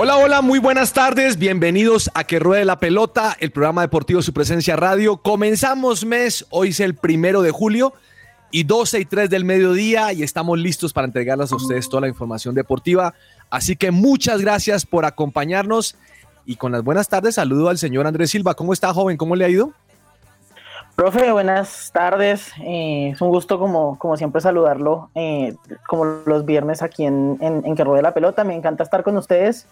[0.00, 1.38] Hola, hola, muy buenas tardes.
[1.38, 5.16] Bienvenidos a Que Ruede la Pelota, el programa deportivo Su Presencia Radio.
[5.16, 7.92] Comenzamos mes, hoy es el primero de julio
[8.52, 12.08] y 12 y 3 del mediodía y estamos listos para entregarles a ustedes toda la
[12.08, 13.12] información deportiva.
[13.50, 15.96] Así que muchas gracias por acompañarnos
[16.46, 18.54] y con las buenas tardes saludo al señor Andrés Silva.
[18.54, 19.16] ¿Cómo está, joven?
[19.16, 19.72] ¿Cómo le ha ido?
[20.98, 22.52] Profe, buenas tardes.
[22.60, 25.54] Eh, es un gusto, como, como siempre, saludarlo eh,
[25.86, 28.42] como los viernes aquí en, en, Que Ruede la Pelota.
[28.42, 29.68] Me encanta estar con ustedes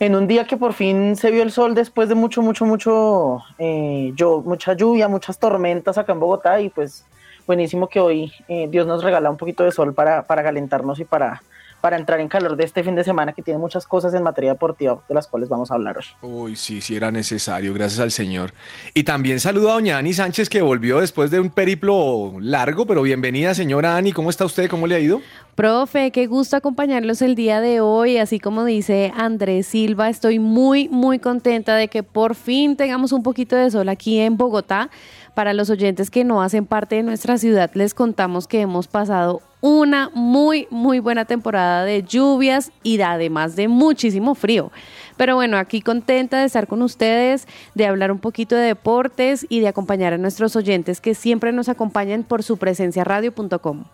[0.00, 3.42] en un día que por fin se vio el sol después de mucho, mucho, mucho,
[3.58, 7.04] eh, yo, mucha lluvia, muchas tormentas acá en Bogotá y pues
[7.46, 11.04] buenísimo que hoy eh, Dios nos regala un poquito de sol para, para calentarnos y
[11.04, 11.42] para,
[11.82, 14.52] para entrar en calor de este fin de semana que tiene muchas cosas en materia
[14.52, 16.04] deportiva de las cuales vamos a hablar hoy.
[16.22, 18.54] Uy, sí, sí era necesario, gracias al Señor.
[18.94, 23.02] Y también saludo a doña Ani Sánchez que volvió después de un periplo largo, pero
[23.02, 24.70] bienvenida señora Ani, ¿cómo está usted?
[24.70, 25.20] ¿Cómo le ha ido?
[25.56, 30.88] Profe, qué gusto acompañarlos el día de hoy, así como dice Andrés Silva, estoy muy,
[30.88, 34.88] muy contenta de que por fin tengamos un poquito de sol aquí en Bogotá.
[35.34, 39.40] Para los oyentes que no hacen parte de nuestra ciudad, les contamos que hemos pasado
[39.62, 44.70] una muy, muy buena temporada de lluvias y además de muchísimo frío.
[45.16, 49.60] Pero bueno, aquí contenta de estar con ustedes, de hablar un poquito de deportes y
[49.60, 53.84] de acompañar a nuestros oyentes que siempre nos acompañan por su presencia radio.com.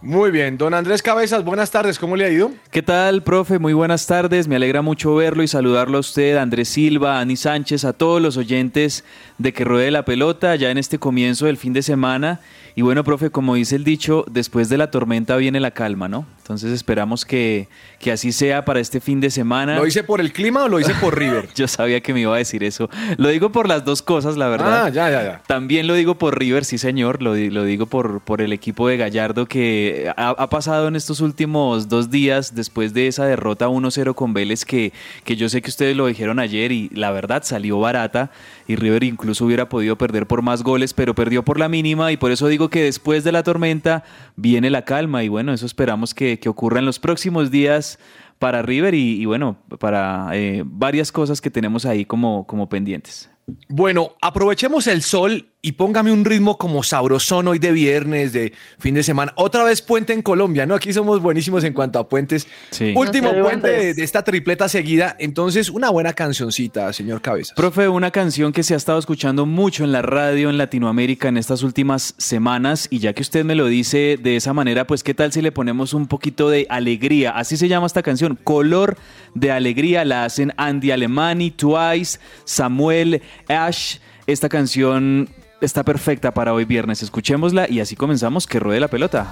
[0.00, 2.52] Muy bien, don Andrés Cabezas, buenas tardes, ¿cómo le ha ido?
[2.70, 3.58] ¿Qué tal, profe?
[3.58, 7.84] Muy buenas tardes, me alegra mucho verlo y saludarlo a usted, Andrés Silva, Ani Sánchez,
[7.84, 9.04] a todos los oyentes
[9.38, 12.38] de Que Ruede la Pelota ya en este comienzo del fin de semana.
[12.76, 16.26] Y bueno, profe, como dice el dicho, después de la tormenta viene la calma, ¿no?
[16.48, 17.68] Entonces esperamos que,
[18.00, 19.76] que así sea para este fin de semana.
[19.76, 21.46] ¿Lo hice por el clima o lo hice por River?
[21.54, 22.88] Yo sabía que me iba a decir eso.
[23.18, 24.86] Lo digo por las dos cosas, la verdad.
[24.86, 25.42] Ah, ya, ya, ya.
[25.46, 27.22] También lo digo por River, sí señor.
[27.22, 31.20] Lo, lo digo por, por el equipo de Gallardo que ha, ha, pasado en estos
[31.20, 34.94] últimos dos días después de esa derrota 1-0 con Vélez que,
[35.24, 38.30] que yo sé que ustedes lo dijeron ayer y la verdad salió barata
[38.66, 42.16] y River incluso hubiera podido perder por más goles, pero perdió por la mínima y
[42.16, 44.04] por eso digo que después de la tormenta
[44.36, 47.98] viene la calma y bueno, eso esperamos que, que ocurra en los próximos días
[48.38, 53.30] para River y, bueno, para eh, varias cosas que tenemos ahí como, como pendientes.
[53.68, 58.94] Bueno, aprovechemos el sol y póngame un ritmo como sabrosón hoy de viernes, de fin
[58.94, 59.32] de semana.
[59.34, 60.76] Otra vez puente en Colombia, ¿no?
[60.76, 62.46] Aquí somos buenísimos en cuanto a puentes.
[62.70, 62.94] Sí.
[62.94, 65.16] Último No sé, puente de esta tripleta seguida.
[65.18, 67.56] Entonces, una buena cancioncita, señor Cabezas.
[67.56, 71.36] Profe, una canción que se ha estado escuchando mucho en la radio en Latinoamérica en
[71.36, 75.12] estas últimas semanas y ya que usted me lo dice de esa manera, pues qué
[75.12, 77.32] tal si le ponemos un poquito de alegría.
[77.32, 78.96] Así se llama esta canción, Color
[79.34, 80.04] de Alegría.
[80.04, 83.96] La hacen Andy Alemani, Twice, Samuel, Ash.
[84.28, 85.28] Esta canción
[85.60, 87.02] está perfecta para hoy viernes.
[87.02, 89.26] Escuchémosla y así comenzamos que ruede la pelota.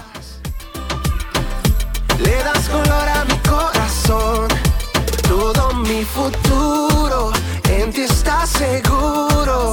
[2.18, 4.48] Le das color a mi corazón,
[5.28, 7.32] todo mi futuro
[7.68, 9.72] en ti está seguro.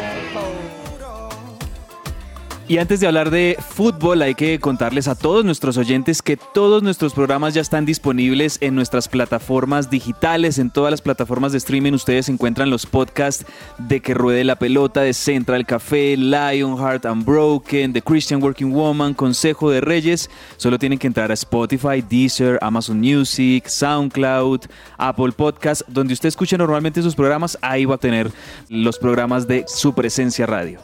[2.71, 6.81] Y antes de hablar de fútbol, hay que contarles a todos nuestros oyentes que todos
[6.81, 11.91] nuestros programas ya están disponibles en nuestras plataformas digitales, en todas las plataformas de streaming.
[11.91, 13.45] Ustedes encuentran los podcasts
[13.77, 19.69] de Que Ruede la Pelota, de Central Café, Lionheart Unbroken, The Christian Working Woman, Consejo
[19.69, 20.29] de Reyes.
[20.55, 24.61] Solo tienen que entrar a Spotify, Deezer, Amazon Music, SoundCloud,
[24.97, 27.57] Apple Podcast, donde usted escuche normalmente sus programas.
[27.61, 28.31] Ahí va a tener
[28.69, 30.79] los programas de su presencia radio.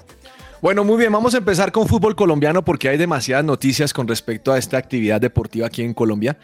[0.62, 4.51] Bueno, muy bien, vamos a empezar con fútbol colombiano porque hay demasiadas noticias con respecto
[4.51, 6.38] a esta actividad deportiva aquí en Colombia.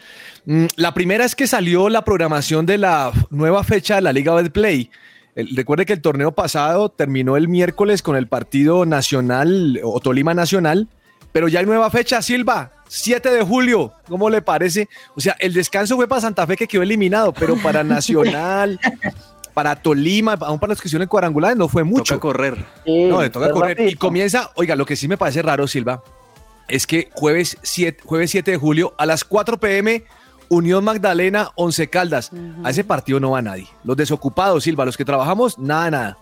[0.44, 4.34] Mm, La primera es que salió la programación de la nueva fecha de la Liga
[4.34, 4.90] Betplay.
[5.34, 10.86] Recuerde que el torneo pasado terminó el miércoles con el partido nacional o Tolima Nacional,
[11.32, 13.92] pero ya hay nueva fecha, Silva, 7 de julio.
[14.08, 14.88] ¿Cómo le parece?
[15.16, 18.78] O sea, el descanso fue para Santa Fe que quedó eliminado, pero para Nacional,
[19.54, 22.14] para Tolima, aún para los que hicieron cuadrangulares no fue mucho.
[22.14, 22.64] Toca correr.
[22.86, 23.80] No, le toca correr.
[23.88, 26.02] Y comienza, oiga, lo que sí me parece raro, Silva,
[26.68, 30.04] es que jueves 7, jueves 7 de julio a las 4 pm,
[30.48, 32.30] Unión Magdalena, Once Caldas.
[32.64, 33.68] A ese partido no va nadie.
[33.84, 36.18] Los desocupados, Silva, los que trabajamos, nada, nada.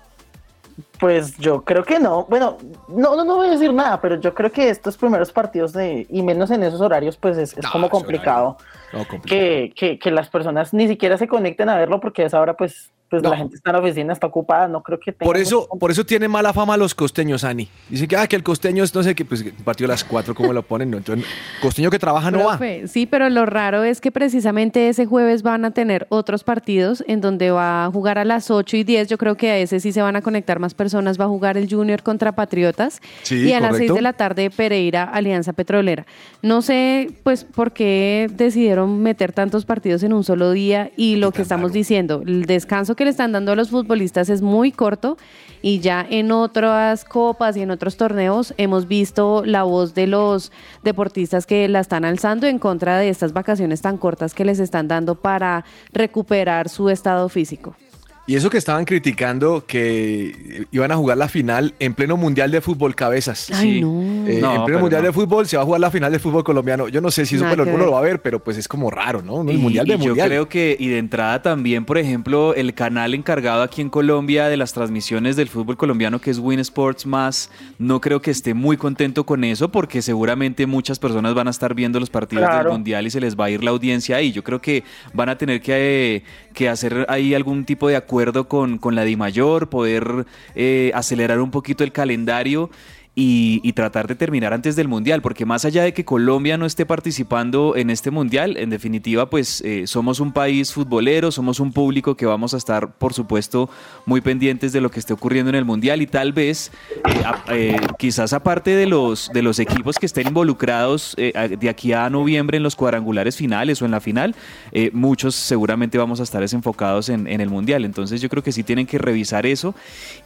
[0.98, 2.24] Pues yo creo que no.
[2.30, 2.56] Bueno,
[2.88, 6.06] no, no, no voy a decir nada, pero yo creo que estos primeros partidos de,
[6.08, 8.56] y menos en esos horarios, pues es, es No, como complicado
[8.92, 9.24] No, complicado.
[9.24, 12.54] que, que, que las personas ni siquiera se conecten a verlo porque a esa hora
[12.56, 13.28] pues, pues No.
[13.30, 15.78] la gente está en la oficina, está ocupada, no creo que tenga Por eso, mucho-
[15.78, 17.68] por eso tiene mala fama los costeños, Ani.
[17.90, 20.34] Dicen que, ah, que el costeño es no sé qué, pues partido a las 4,
[20.34, 20.90] ¿cómo lo ponen?
[20.90, 21.26] No, entonces,
[21.60, 22.58] costeño que trabaja no va.
[22.86, 27.20] Sí, pero lo raro es que precisamente ese jueves van a tener otros partidos en
[27.20, 29.08] donde va a jugar a las 8 y 10.
[29.08, 31.20] Yo creo que a ese sí se van a conectar más personas.
[31.20, 33.94] Va a jugar el Junior contra Patriotas Sí, y a las 6 correcto.
[33.94, 36.06] de la tarde Pereira Alianza Petrolera.
[36.40, 41.30] No sé, pues, por qué decidieron meter tantos partidos en un solo día y lo
[41.32, 45.16] que estamos diciendo, el descanso que le están dando a los futbolistas es muy corto
[45.60, 50.52] y ya en otras copas y en otros torneos hemos visto la voz de los
[50.82, 54.88] deportistas que la están alzando en contra de estas vacaciones tan cortas que les están
[54.88, 57.74] dando para recuperar su estado físico.
[58.24, 62.60] Y eso que estaban criticando que iban a jugar la final en pleno Mundial de
[62.60, 63.50] Fútbol Cabezas.
[63.52, 63.80] Ay, Sí.
[63.80, 64.00] no.
[64.28, 65.06] Eh, No, en pleno pero Mundial no.
[65.08, 66.86] de Fútbol se va a jugar la final de fútbol colombiano.
[66.86, 67.76] Yo no sé si eso uno ver.
[67.78, 69.42] lo va a ver, pero pues es como raro, ¿no?
[69.42, 70.16] El Y- Mundial de y Mundial.
[70.16, 74.46] Yo creo que, y de entrada también, por ejemplo, el canal encargado aquí en Colombia
[74.48, 78.54] de las transmisiones del fútbol colombiano, que es Win Sports Más, no creo que esté
[78.54, 82.70] muy contento con eso, porque seguramente muchas personas van a estar viendo los partidos Claro.
[82.70, 84.30] del Mundial y se les va a ir la audiencia ahí.
[84.30, 85.72] Yo creo que van a tener que,
[86.16, 86.22] eh,
[86.54, 88.11] que hacer ahí algún tipo de acuerdo
[88.48, 92.70] con, con la DIMAYOR, poder eh, acelerar un poquito el calendario.
[93.14, 96.86] Y, tratar de terminar antes del Mundial, porque más allá de que Colombia no esté
[96.86, 102.16] participando en este Mundial, en definitiva, pues eh, somos un país futbolero, somos un público
[102.16, 103.70] que vamos a estar, por supuesto,
[104.06, 106.70] muy pendientes de lo que esté ocurriendo en el Mundial y tal vez,
[107.06, 111.92] eh, eh, quizás aparte de los, de los equipos que estén involucrados eh, de aquí
[111.92, 114.34] a noviembre en los cuadrangulares finales o en la final,
[114.72, 117.84] eh, muchos seguramente vamos a estar desenfocados en, en el Mundial.
[117.84, 119.74] Entonces yo creo que sí tienen que revisar eso.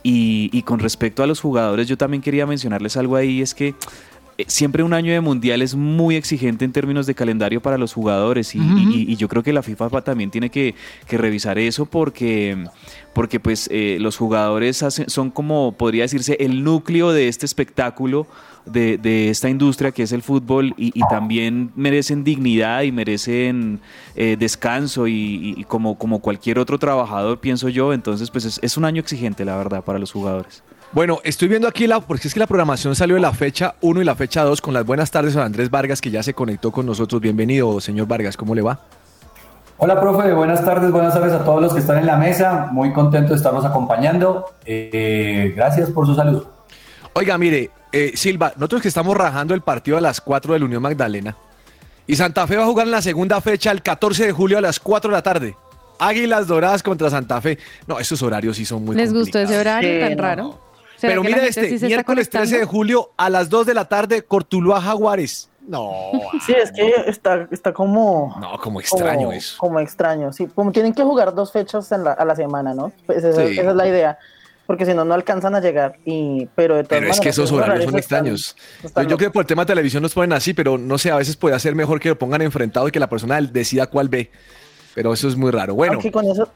[0.02, 2.46] Y, y con respecto a los jugadores, yo también quería
[2.76, 3.74] mencionarles algo ahí, es que
[4.38, 7.94] eh, siempre un año de mundial es muy exigente en términos de calendario para los
[7.94, 10.74] jugadores y, y- y yo creo que la FIFA también tiene que,
[11.08, 12.66] que revisar eso porque,
[13.14, 18.26] porque pues eh, los jugadores hacen- son como podría decirse el núcleo de este espectáculo
[18.66, 23.80] de, de esta industria que es el fútbol y, y también merecen dignidad y merecen
[24.16, 28.84] eh, descanso y, como, como cualquier otro trabajador pienso yo entonces pues es, es un
[28.84, 30.62] año exigente la verdad para los jugadores.
[30.96, 34.00] Bueno, estoy viendo aquí la, porque es que la programación salió de la fecha 1
[34.00, 36.72] y la fecha 2 con las buenas tardes a Andrés Vargas que ya se conectó
[36.72, 37.20] con nosotros.
[37.20, 38.80] Bienvenido, señor Vargas, ¿cómo le va?
[39.76, 42.70] Hola, profe, buenas tardes, buenas tardes a todos los que están en la mesa.
[42.72, 44.46] Muy contento de estarlos acompañando.
[44.64, 46.50] Eh, gracias por su saludo.
[47.12, 50.64] Oiga, mire, eh, Silva, nosotros que estamos rajando el partido a las 4 de la
[50.64, 51.36] Unión Magdalena
[52.06, 54.62] y Santa Fe va a jugar en la segunda fecha el 14 de julio a
[54.62, 55.56] las 4 de la tarde.
[55.98, 57.58] Águilas Doradas contra Santa Fe.
[57.86, 60.22] No, esos horarios sí son muy ¿Les gustó ese horario Sí, tan no.
[60.22, 60.65] raro?
[60.96, 64.22] ¿Será Pero gente este, sí miércoles 13 de julio a las 2 de la tarde,
[64.22, 65.50] Cortuluá Jaguares.
[65.66, 65.90] No.
[66.46, 68.36] Sí, es que está, está como...
[68.40, 69.56] No, como extraño como, eso.
[69.58, 70.46] Como extraño, sí.
[70.54, 72.92] Como tienen que jugar dos fechas en la- a la semana, ¿no?
[73.06, 73.58] Pues esa, Sí.
[73.58, 74.18] esa es la idea.
[74.66, 75.96] Porque si no, no alcanzan a llegar.
[76.04, 78.56] Y, pero de todas Pero es que esos horarios son están- extraños.
[78.82, 80.98] están Yo, yo creo que por el tema de televisión nos ponen así, pero no
[80.98, 83.86] sé, a veces puede ser mejor que lo pongan enfrentado y que la persona decida
[83.88, 84.30] cuál ve.
[84.94, 85.74] Pero eso es muy raro.
[85.74, 86.48] Bueno, Aunque con eso...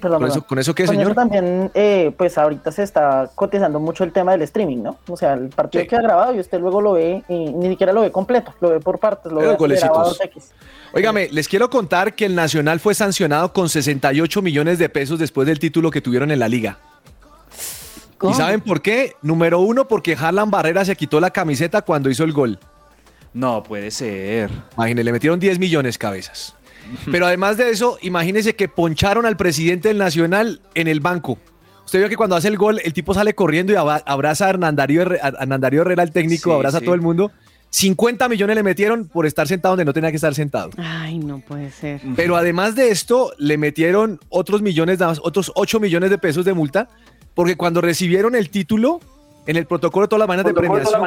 [0.00, 1.08] Perdón, ¿Con eso- con eso qué, Con señor?
[1.10, 4.96] eso también, eh, pues ahorita se está cotizando mucho el tema del streaming, ¿no?
[5.08, 8.02] O sea, el partido queda grabado y usted luego lo ve, y ni siquiera lo
[8.02, 10.52] ve completo, lo ve por partes, lo Pero ve grabado 2X.
[10.94, 15.46] óigame, les quiero contar que el Nacional fue sancionado con 68 millones de pesos después
[15.48, 16.78] del título que tuvieron en la liga.
[18.22, 19.14] ¿Y saben por qué?
[19.22, 22.58] Número uno, porque Harlan Barrera se quitó la camiseta cuando hizo el gol.
[23.32, 24.50] No puede ser.
[24.74, 26.54] Imagínense, le metieron 10 millones cabezas.
[27.10, 31.38] Pero además de eso, imagínense que poncharon al presidente del Nacional en el banco.
[31.84, 34.76] Usted vio que cuando hace el gol, el tipo sale corriendo y abraza a Hernán
[34.76, 36.84] Darío Herrera, el técnico, Sí, abraza sí.
[36.84, 37.32] a todo el mundo.
[37.70, 40.70] 50 millones le metieron por estar sentado donde no tenía que estar sentado.
[40.76, 42.00] Ay, no puede ser.
[42.16, 46.88] Pero además de esto, le metieron otros millones, otros 8 millones de pesos de multa,
[47.34, 49.00] porque cuando recibieron el título,
[49.46, 51.00] en el protocolo de todas las maneras de premiación,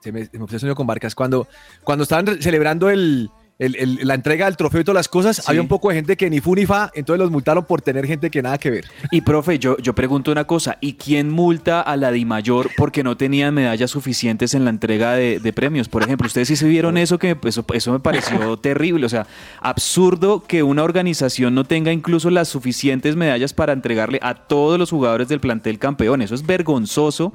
[0.00, 1.48] se me, se me obsesionó con Barcas, cuando,
[1.82, 5.62] cuando estaban celebrando el, el- el- la entrega del trofeo y todas las cosas, había
[5.62, 8.30] un poco de gente que ni fu ni fa, entonces los multaron por tener gente
[8.30, 8.84] que nada que ver.
[9.10, 13.16] Y profe, yo, yo pregunto una cosa, ¿y quién multa a la Dimayor porque no
[13.16, 15.88] tenían medallas suficientes en la entrega de, de premios?
[15.88, 19.26] Por ejemplo, ustedes sí se vieron eso, que eso, eso me pareció terrible, o sea,
[19.62, 24.90] absurdo que una organización no tenga incluso las suficientes medallas para entregarle a todos los
[24.90, 27.32] jugadores del plantel campeón, eso es vergonzoso.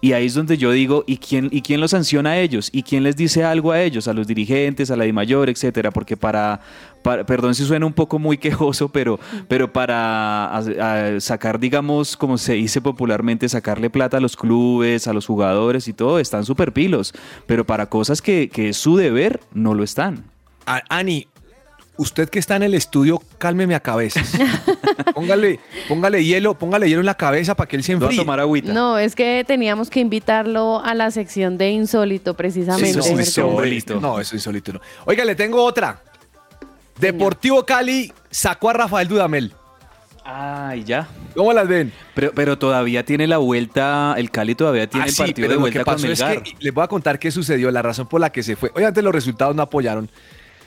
[0.00, 2.68] Y ahí es donde yo digo, ¿y quién, ¿y quién los sanciona a ellos?
[2.72, 4.06] ¿Y quién les dice algo a ellos?
[4.06, 5.90] A los dirigentes, a la DIMAYOR, etcétera.
[5.90, 6.60] Porque para,
[7.02, 12.38] para- perdón si suena un poco muy quejoso, pero, pero para a- sacar, digamos, como
[12.38, 16.72] se dice popularmente, sacarle plata a los clubes, a los jugadores y todo, están súper
[16.72, 17.12] pilos.
[17.46, 20.22] Pero para cosas que, que es su deber, no lo están.
[20.90, 21.26] Ani,
[21.98, 24.32] usted que está en el estudio, cálmeme a cabezas.
[25.14, 28.16] póngale, póngale hielo, póngale hielo en la cabeza para que él se enfríe.
[28.16, 28.72] tomar agüita.
[28.72, 32.90] No, es que teníamos que invitarlo a la sección de insólito, precisamente.
[32.90, 34.00] Eso es insólito.
[34.00, 34.72] No, eso es insólito.
[34.72, 34.80] no.
[35.04, 36.00] Oiga, le tengo otra.
[36.98, 39.52] Deportivo Cali sacó a Rafael Dudamel.
[40.24, 41.08] Ay, ya.
[41.34, 41.90] ¿Cómo las ven?
[42.14, 45.48] Pero, pero todavía tiene la vuelta, el Cali todavía tiene Ah, el sí, partido pero
[45.48, 46.42] de lo vuelta que con pasó es Melgar.
[46.42, 48.70] que les voy a contar qué sucedió, la razón por la que se fue.
[48.74, 50.10] Obviamente los resultados no apoyaron,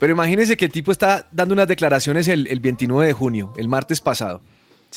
[0.02, 3.68] pero imagínense que el tipo está dando unas declaraciones el, el 29 de junio, el
[3.68, 4.40] martes pasado.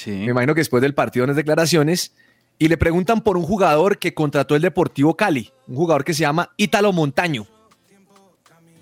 [0.08, 2.16] Me imagino que después del partido unas declaraciones
[2.58, 6.22] y le preguntan por un jugador que contrató el Deportivo Cali, un jugador que se
[6.22, 7.46] llama Ítalo Montaño.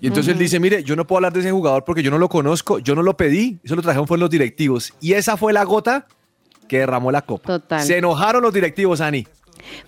[0.00, 2.16] Y entonces él dice, mire, yo no puedo hablar de ese jugador porque yo no
[2.16, 4.94] lo conozco, yo no lo pedí, eso lo trajeron fueron los directivos.
[5.02, 6.06] Y esa fue la gota
[6.66, 7.48] que derramó la copa.
[7.48, 7.82] Total.
[7.82, 9.26] Se enojaron los directivos, Ani.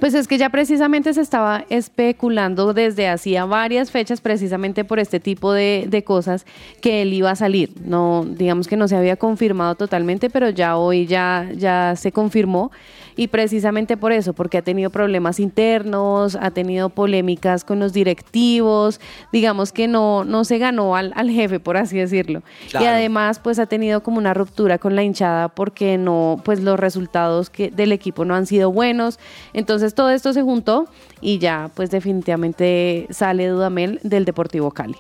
[0.01, 5.21] Pues es que ya precisamente se estaba especulando desde hacía varias fechas precisamente por este
[5.21, 6.47] tipo de, de cosas
[6.81, 7.71] que él iba a salir.
[7.85, 12.71] No, digamos que no se había confirmado totalmente, pero ya hoy ya, ya se confirmó.
[13.19, 19.01] Y precisamente por eso, porque ha tenido problemas internos, ha tenido polémicas con los directivos,
[19.33, 22.43] digamos que no, no se ganó al, al jefe, por así decirlo.
[22.79, 26.79] Y además, pues ha tenido como una ruptura con la hinchada porque no, pues los
[26.79, 29.19] resultados que, del equipo no han sido buenos.
[29.55, 30.87] Entonces todo esto se juntó
[31.21, 34.97] y ya, pues definitivamente sale Dudamel del Deportivo Cali.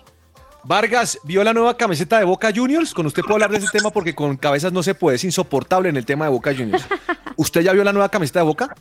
[0.64, 2.92] Vargas, ¿vio la nueva camiseta de Boca Juniors?
[2.92, 5.88] Con usted puedo hablar de ese tema porque con cabezas no se puede, es insoportable
[5.88, 6.85] en el tema de Boca Juniors.
[7.37, 8.75] ¿Usted ya vio la nueva camiseta de Boca?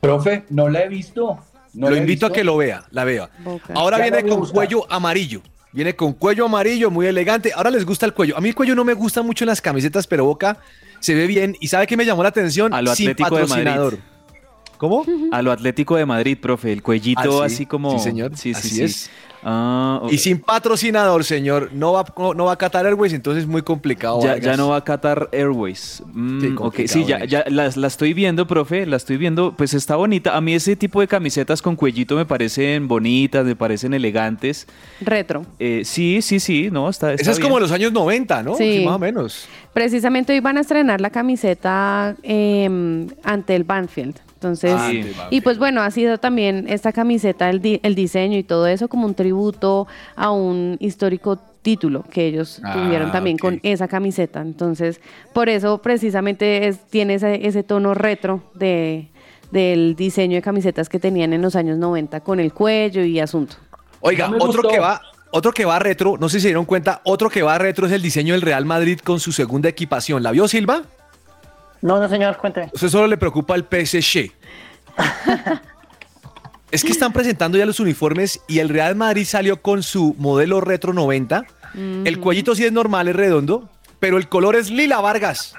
[0.00, 1.38] Profe, no la he visto.
[1.72, 3.28] No lo invito a que lo vea, la vea.
[3.40, 3.74] Boca.
[3.74, 5.42] Ahora Ya viene con cuello amarillo.
[5.72, 7.50] Viene con cuello amarillo, muy elegante.
[7.52, 8.36] Ahora les gusta el cuello.
[8.36, 10.58] A mí el cuello no me gusta mucho en las camisetas, pero Boca
[11.00, 11.56] se ve bien.
[11.58, 12.72] ¿Y sabe qué me llamó la atención?
[12.72, 13.94] A lo Sin Atlético de patrocinador.
[13.94, 14.13] Madrid.
[14.78, 15.04] ¿Cómo?
[15.32, 17.92] A lo Atlético de Madrid, profe, el cuellito Ah, sí, así como...
[17.92, 18.82] sí, señor, Sí, sí, así sí.
[18.82, 19.10] es.
[19.46, 21.68] Ah, Y sin patrocinador, señor.
[21.74, 22.04] No va,
[22.34, 24.20] no va a Qatar Airways, entonces es muy complicado.
[24.22, 26.02] Ya, no va a Qatar Airways.
[26.14, 29.52] Mm, Sí, ok, complicado, sí, ya, ya la, la estoy viendo, profe, la estoy viendo.
[29.52, 30.34] Pues está bonita.
[30.34, 34.66] A mí ese tipo de camisetas con cuellito me parecen bonitas, me parecen elegantes.
[35.02, 35.44] Retro.
[35.58, 37.48] Eh, sí, sí, sí, no, está, está Esa es bien.
[37.50, 38.54] como los años 90, ¿no?
[38.56, 38.78] Sí.
[38.78, 39.46] Sí, más o menos.
[39.74, 44.16] Precisamente hoy van a estrenar la camiseta eh, ante el Banfield.
[44.44, 44.90] Entonces, Ah,
[45.30, 48.88] y pues bueno, ha sido también esta camiseta, el, di- el diseño y todo eso
[48.88, 49.86] como un tributo
[50.16, 54.42] a un histórico título que ellos Ah, tuvieron también con esa camiseta.
[54.42, 55.00] Entonces,
[55.32, 59.08] por eso precisamente es- tiene ese, ese tono retro de,
[59.50, 63.56] del diseño de camisetas que tenían en los años 90 con el cuello y asunto.
[64.00, 64.68] Oiga, No otro gustó.
[64.68, 67.56] que va, otro que va retro, no sé si se dieron cuenta, otro que va
[67.56, 70.22] retro es el diseño del Real Madrid con su segunda equipación.
[70.22, 70.82] ¿La vio Silva?
[71.84, 72.70] No, no, señor, cuénteme.
[72.72, 74.30] Usted solo le preocupa el PSG.
[76.70, 80.62] Es que están presentando ya los uniformes y el Real Madrid salió con su modelo
[80.62, 81.44] retro 90.
[82.04, 83.68] El cuellito sí es normal, es redondo,
[84.00, 85.54] pero el color es lila, Vargas.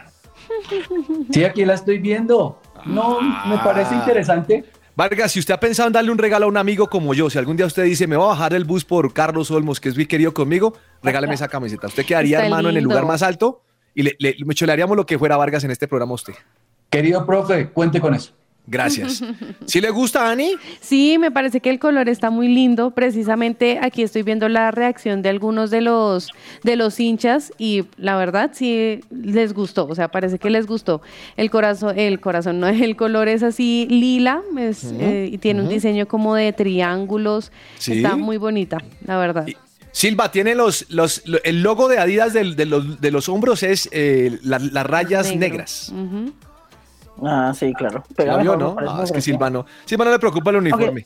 [1.31, 2.59] Sí, aquí la estoy viendo.
[2.85, 3.99] No, me parece Ah.
[3.99, 4.65] interesante.
[4.95, 7.37] Vargas, si usted ha pensado en darle un regalo a un amigo como yo, si
[7.37, 9.95] algún día usted dice, me voy a bajar el bus por Carlos Olmos, que es
[9.95, 11.85] muy querido conmigo, regáleme esa camiseta.
[11.85, 13.61] Usted quedaría, Está hermano, en el lugar más alto
[13.95, 16.33] y le, le, le haríamos lo que fuera Vargas en este programa a usted.
[16.89, 18.33] Querido profe, cuente con eso.
[18.67, 19.23] Gracias.
[19.65, 20.53] ¿Sí le gusta, Ani?
[20.81, 22.91] Sí, me parece que el color está muy lindo.
[22.91, 26.31] Precisamente aquí estoy viendo la reacción de algunos de los
[26.63, 29.85] de los hinchas y la verdad sí les gustó.
[29.85, 31.01] O sea, parece que les gustó.
[31.37, 35.69] El corazón, el corazón no, el color es así lila es, eh, y tiene un
[35.69, 37.51] diseño como de triángulos.
[37.77, 37.93] Sí.
[37.93, 39.45] Está muy bonita, la verdad.
[39.95, 43.63] Silva, tiene los, los, lo- el logo de Adidas del- de, los, de los hombros
[43.63, 45.39] es eh, la- las rayas Negro.
[45.39, 45.93] negras.
[47.23, 48.03] Ah, sí, claro.
[48.09, 48.91] ¿La Pega vio, mejor, me no?
[48.91, 49.21] Ah, es que.
[49.21, 49.65] Silva no.
[49.85, 51.05] Silva no le preocupa el uniforme.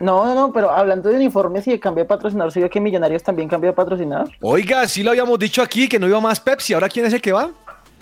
[0.00, 2.80] No, no, no, pero hablando de uniformes y de cambio de patrocinador, ¿se vio que
[2.80, 4.28] Millonarios también cambió de patrocinador?
[4.40, 6.74] Oiga, sí lo habíamos dicho aquí que no iba más Pepsi.
[6.74, 7.50] ¿Ahora quién es el que va?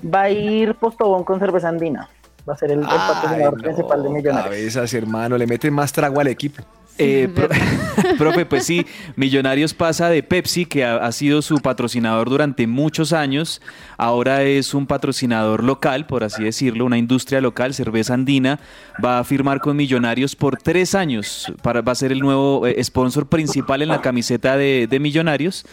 [0.02, 2.08] Va a ir Postobón con cerveza andina.
[2.48, 4.44] Va a ser el, el patrocinador principal de Millonarios.
[4.44, 6.62] Cabezas, hermano, le meten más trago al equipo.
[7.02, 7.48] Eh, pro-
[8.18, 13.12] profe, pues sí, Millonarios pasa de Pepsi, que ha, ha sido su patrocinador durante muchos
[13.12, 13.60] años,
[13.98, 18.60] ahora es un patrocinador local, por así decirlo, una industria local, cerveza andina,
[19.04, 22.82] va a firmar con Millonarios por tres años, para, va a ser el nuevo eh,
[22.82, 25.64] sponsor principal en la camiseta de, de Millonarios.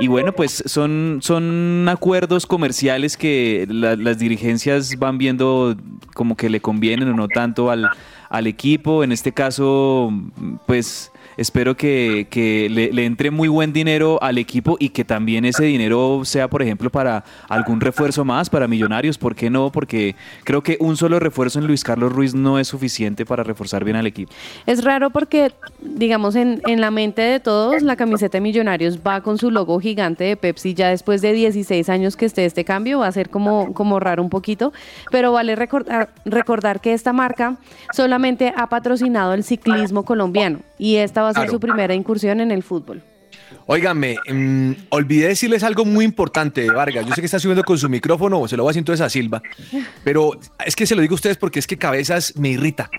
[0.00, 5.76] Y bueno, pues son, son acuerdos comerciales que la- las dirigencias van viendo
[6.14, 7.88] como que le convienen o no tanto al,
[8.30, 9.04] al equipo.
[9.04, 10.10] En este caso,
[10.66, 12.26] pues espero que,
[12.70, 16.90] le, entre muy buen dinero al equipo y que también ese dinero sea, por ejemplo,
[16.90, 19.18] para algún refuerzo más, para Millonarios.
[19.18, 19.70] ¿Por qué no?
[19.70, 23.84] Porque creo que un solo refuerzo en Luis Carlos Ruiz no es suficiente para reforzar
[23.84, 24.32] bien al equipo.
[24.66, 29.20] Es raro porque, digamos, en, en la mente de todos, la camiseta de Millonarios va
[29.22, 30.74] con su logo gigante de Pepsi.
[30.74, 34.22] Ya después de 16 años que esté este cambio, va a ser como, como raro
[34.22, 34.72] un poquito.
[35.10, 37.56] Pero vale recordar, recordar que esta marca
[37.92, 40.60] solamente ha patrocinado el ciclismo colombiano.
[40.80, 41.52] Y esta va a ser Claro.
[41.52, 43.02] su primera incursión en el fútbol.
[43.66, 47.04] Óigame, mm, olvidé decirles algo muy importante, Vargas.
[47.06, 49.10] Yo sé que está subiendo con su micrófono, se lo voy a decir entonces a
[49.10, 49.42] Silva.
[50.02, 50.32] Pero
[50.64, 52.90] es que se lo digo a ustedes porque es que Cabezas me irrita.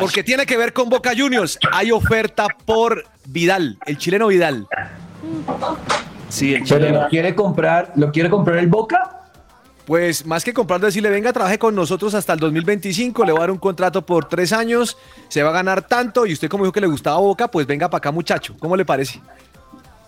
[0.00, 1.58] Porque tiene que ver con Boca Juniors.
[1.72, 4.66] Hay oferta por Vidal, el chileno Vidal.
[6.28, 7.02] Sí, el Pero chileno.
[7.02, 9.17] lo quiere comprar, ¿lo quiere comprar el Boca?
[9.88, 13.40] Pues más que comprando, decirle, venga, trabaje con nosotros hasta el 2025, le voy a
[13.40, 14.98] dar un contrato por tres años,
[15.28, 17.88] se va a ganar tanto y usted como dijo que le gustaba Boca, pues venga
[17.88, 18.54] para acá muchacho.
[18.58, 19.18] ¿Cómo le parece?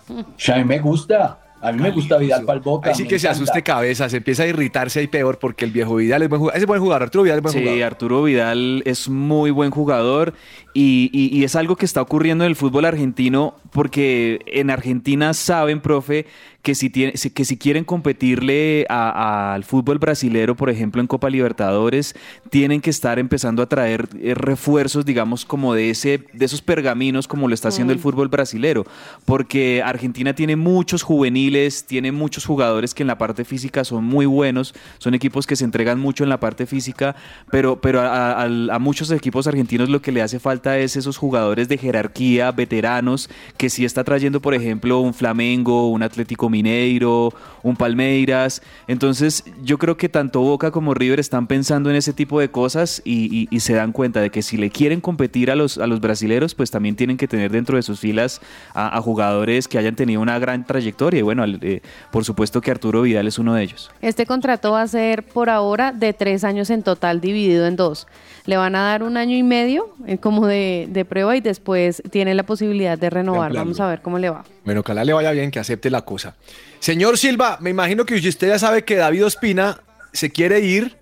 [0.07, 1.39] A mí me gusta.
[1.63, 2.93] A mí me gusta Vidal para el Boca.
[2.93, 5.95] Sí me que se asuste cabeza, se empieza a irritarse ahí peor porque el viejo
[5.95, 6.59] Vidal es buen jugador.
[6.61, 7.83] Es buen jugador, Arturo Vidal es buen Sí, jugador.
[7.83, 10.33] Arturo Vidal es muy buen jugador
[10.73, 15.33] y, y- y es algo que está ocurriendo en el fútbol argentino porque en Argentina
[15.33, 16.25] saben, profe,
[16.61, 21.29] que si, tiene, que si quieren competirle a- al fútbol brasilero, por ejemplo, en Copa
[21.29, 22.15] Libertadores,
[22.49, 27.27] tienen que estar empezando a traer eh, refuerzos, digamos, como de, ese, de esos pergaminos
[27.27, 28.85] como lo está haciendo el fútbol brasilero,
[29.25, 34.25] porque Argentina tiene muchos juveniles, tiene muchos jugadores que en la parte física son muy
[34.25, 37.15] buenos, son equipos que se entregan mucho en la parte física,
[37.49, 41.67] pero, pero a- a muchos equipos argentinos lo que le hace falta es esos jugadores
[41.67, 47.75] de jerarquía, veteranos, que sí está trayendo, por ejemplo, un Flamengo, un Atlético Mineiro, un
[47.75, 48.61] Palmeiras.
[48.87, 53.01] Entonces, yo creo que tanto Boca como River están pensando en ese tipo de cosas
[53.05, 56.55] y, se dan cuenta de que si le quieren competir a los, a los brasileros,
[56.55, 58.41] pues también tienen que tener dentro de sus filas
[58.73, 61.19] a, jugadores que hayan tenido una gran trayectoria.
[61.19, 63.91] Y bueno, eh, por supuesto que Arturo Vidal es uno de ellos.
[64.01, 68.07] Este contrato va a ser por ahora de tres años en total, dividido en dos.
[68.45, 72.33] Le van a dar un año y medio eh, como de prueba y después tiene
[72.33, 73.53] la posibilidad de renovar.
[73.53, 74.43] Vamos a ver cómo le va.
[74.65, 76.35] Bueno, ojalá le vaya bien, que acepte la cosa.
[76.79, 79.81] Señor Silva, me imagino que usted ya sabe que David Ospina
[80.13, 80.97] se quiere ir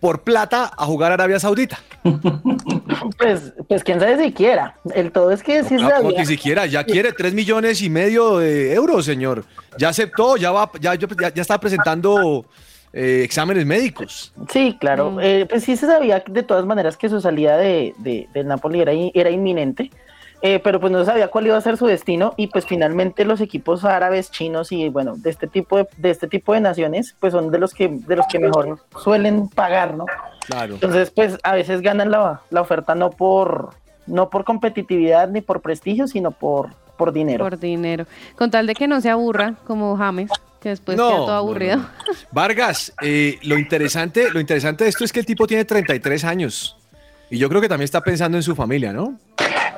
[0.00, 1.78] por plata a jugar a Arabia Saudita.
[3.18, 4.74] Pues, pues quién sabe si quiera.
[4.94, 6.20] El todo es que sí No, como sabía.
[6.20, 9.44] ni siquiera, ya quiere 3 millones y medio de euros, señor.
[9.78, 12.44] Ya aceptó, ya va, ya, ya, ya está presentando
[12.92, 14.32] eh, exámenes médicos.
[14.50, 15.18] Sí, claro.
[15.20, 18.80] Eh, pues sí se sabía de todas maneras que su salida de, de- del Napoli
[18.80, 19.90] era, era inminente,
[20.40, 23.24] eh, pero pues no se sabía cuál iba a ser su destino y pues finalmente
[23.24, 27.16] los equipos árabes, chinos y bueno, de este tipo de, de este tipo de naciones,
[27.18, 30.06] pues son de los que de los que mejor suelen pagar, ¿no?
[30.46, 30.74] Claro.
[30.74, 33.70] Entonces, pues a veces ganan la, la oferta no por
[34.06, 37.44] no por competitividad ni por prestigio, sino por por dinero.
[37.44, 38.06] Por dinero.
[38.36, 41.76] Con tal de que no se aburra como James, que después queda todo no, aburrido.
[41.76, 41.88] no.
[42.32, 46.76] Vargas, eh, lo interesante, lo interesante de esto es que el tipo tiene 33 años.
[47.30, 49.18] Y yo creo que también está pensando en su familia, ¿no?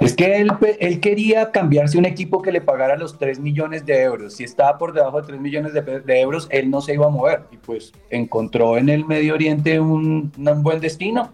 [0.00, 4.02] Es que él, él quería cambiarse un equipo que le pagara los 3 millones de
[4.02, 4.34] euros.
[4.34, 7.10] Si estaba por debajo de 3 millones de, de euros, él no se iba a
[7.10, 7.42] mover.
[7.50, 11.32] Y pues encontró en el Medio Oriente un, un buen destino.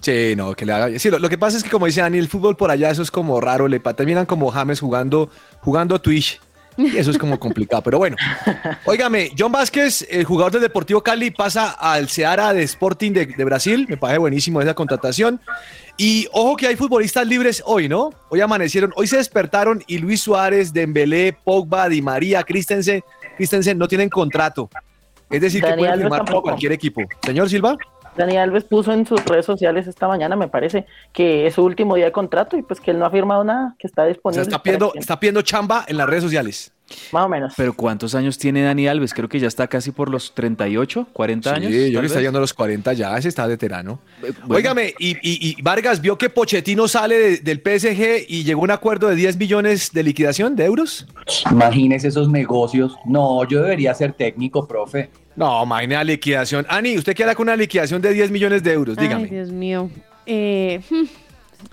[0.00, 0.98] Sí, no, que le haga.
[0.98, 3.02] Sí, lo, lo, que pasa es que, como dice Dani, el fútbol por allá, eso
[3.02, 3.66] es como raro.
[3.66, 5.28] Le terminan como James jugando,
[5.60, 6.40] jugando Twitch.
[6.78, 7.82] Y eso es como complicado.
[7.82, 8.16] Pero bueno,
[8.84, 13.44] óigame, John Vázquez, el jugador del Deportivo Cali, pasa al Ceará de Sporting de, de
[13.44, 13.84] Brasil.
[13.88, 15.40] Me parece buenísimo esa contratación.
[15.96, 18.10] Y ojo que hay futbolistas libres hoy, ¿no?
[18.28, 23.02] Hoy amanecieron, hoy se despertaron y Luis Suárez, Dembélé, Pogba, Di María, Christensen,
[23.36, 24.70] Christensen no tienen contrato.
[25.28, 27.02] Es decir, que pueden firmar por cualquier equipo.
[27.22, 27.76] Señor Silva.
[28.18, 31.94] Dani Alves puso en sus redes sociales esta mañana, me parece, que es su último
[31.94, 34.42] día de contrato y pues que él no ha firmado nada, que está disponible.
[34.42, 36.72] O sea, está pidiendo, está pidiendo chamba en las redes sociales.
[37.12, 37.52] Más o menos.
[37.56, 39.12] Pero ¿cuántos años tiene Dani Alves?
[39.12, 41.70] Creo que ya está casi por los 38, 40 años.
[41.70, 44.00] Sí, yo le está yendo a los 40 ya, ese está veterano.
[44.20, 44.54] Bueno.
[44.56, 48.64] Óigame, y, y, y, Vargas vio que Pochettino sale de, del PSG y llegó a
[48.64, 51.06] un acuerdo de 10 millones de liquidación de euros.
[51.50, 52.96] Imagínese esos negocios.
[53.04, 55.10] No, yo debería ser técnico, profe.
[55.38, 56.66] No, la liquidación.
[56.68, 58.96] Ani, ¿usted qué hará con una liquidación de 10 millones de euros?
[58.96, 59.22] Dígame.
[59.24, 59.88] Ay, Dios mío.
[60.26, 60.80] Eh,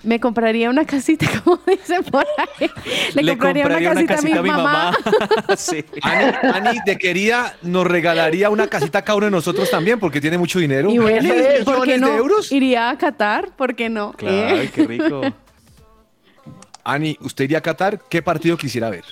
[0.04, 2.70] me compraría una casita, como dicen por ahí.
[3.14, 4.96] Le, Le compraría, compraría una, casita a mi mamá.
[5.56, 5.84] sí.
[6.00, 10.20] Ani, Ani, de querida, nos regalaría una casita a cada uno de nosotros también, porque
[10.20, 10.88] tiene mucho dinero.
[10.88, 12.08] Y bueno, 10 ¿por qué no?
[12.10, 12.52] de euros.
[12.52, 14.12] Iría a Qatar, ¿por qué no?
[14.12, 15.22] Claro, Eh, qué rico.
[16.84, 18.00] Ani, ¿usted iría a Qatar?
[18.08, 19.04] ¿Qué partido quisiera ver?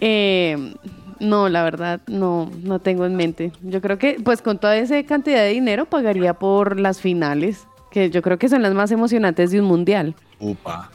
[0.00, 0.74] eh,
[1.20, 3.52] no, la verdad, no, no tengo en mente.
[3.62, 8.10] Yo creo que, pues con toda esa cantidad de dinero, pagaría por las finales, que
[8.10, 10.14] yo creo que son las más emocionantes de un mundial.
[10.38, 10.90] Upa.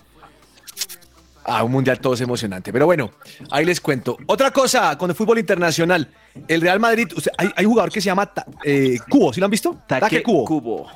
[1.44, 2.72] Ah, un mundial todo es emocionante.
[2.72, 3.12] Pero bueno,
[3.50, 4.16] ahí les cuento.
[4.28, 6.08] Otra cosa con el fútbol internacional.
[6.48, 8.32] El Real Madrid, usted- hay, hay un jugador que se llama
[8.64, 9.76] eh, Cubo, ¿sí lo han visto?
[9.88, 10.46] Taque Cubo.
[10.46, 10.88] Cubo.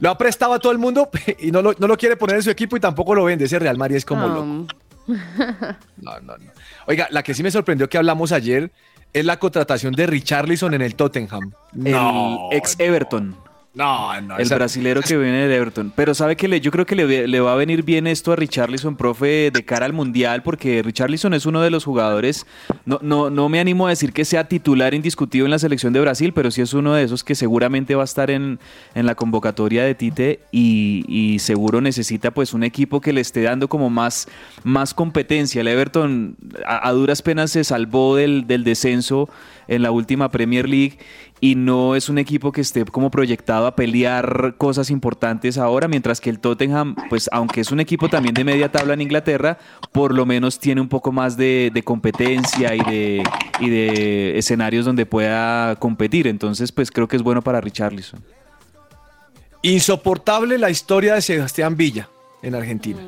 [0.00, 2.42] Lo ha prestado a todo el mundo y no lo, no lo quiere poner en
[2.42, 3.44] su equipo y tampoco lo vende.
[3.44, 4.66] Ese Real Madrid es como loco.
[5.96, 6.50] No, no, no.
[6.86, 8.72] Oiga, la que sí me sorprendió que hablamos ayer
[9.12, 11.52] es la contratación de Richarlison en el Tottenham.
[11.84, 11.96] El
[12.52, 13.30] ex Everton.
[13.30, 14.12] No, no.
[14.36, 15.92] El esa- brasilero que viene del Everton.
[15.94, 18.96] Pero sabe que le, yo creo que le, va a venir bien esto a Richarlison,
[18.96, 22.46] profe, de cara al Mundial, porque Richarlison es uno de los jugadores,
[22.84, 26.00] no, no, no me animo a decir que sea titular indiscutido en la selección de
[26.00, 28.58] Brasil, pero sí es uno de esos que seguramente va a estar en,
[28.94, 33.42] en la convocatoria de Tite y, y seguro necesita pues un equipo que le esté
[33.42, 34.26] dando como más,
[34.64, 35.60] más competencia.
[35.60, 39.28] El Everton a, a duras penas se salvó del, del descenso
[39.70, 40.98] en la última Premier League
[41.40, 46.20] y no es un equipo que esté como proyectado a pelear cosas importantes ahora, mientras
[46.20, 49.58] que el Tottenham, pues aunque es un equipo también de media tabla en Inglaterra,
[49.92, 53.22] por lo menos tiene un poco más de, de competencia y de,
[53.60, 56.26] y de escenarios donde pueda competir.
[56.26, 58.20] Entonces, pues creo que es bueno para Richarlison.
[59.62, 62.08] Insoportable la historia de Sebastián Villa
[62.42, 63.00] en Argentina.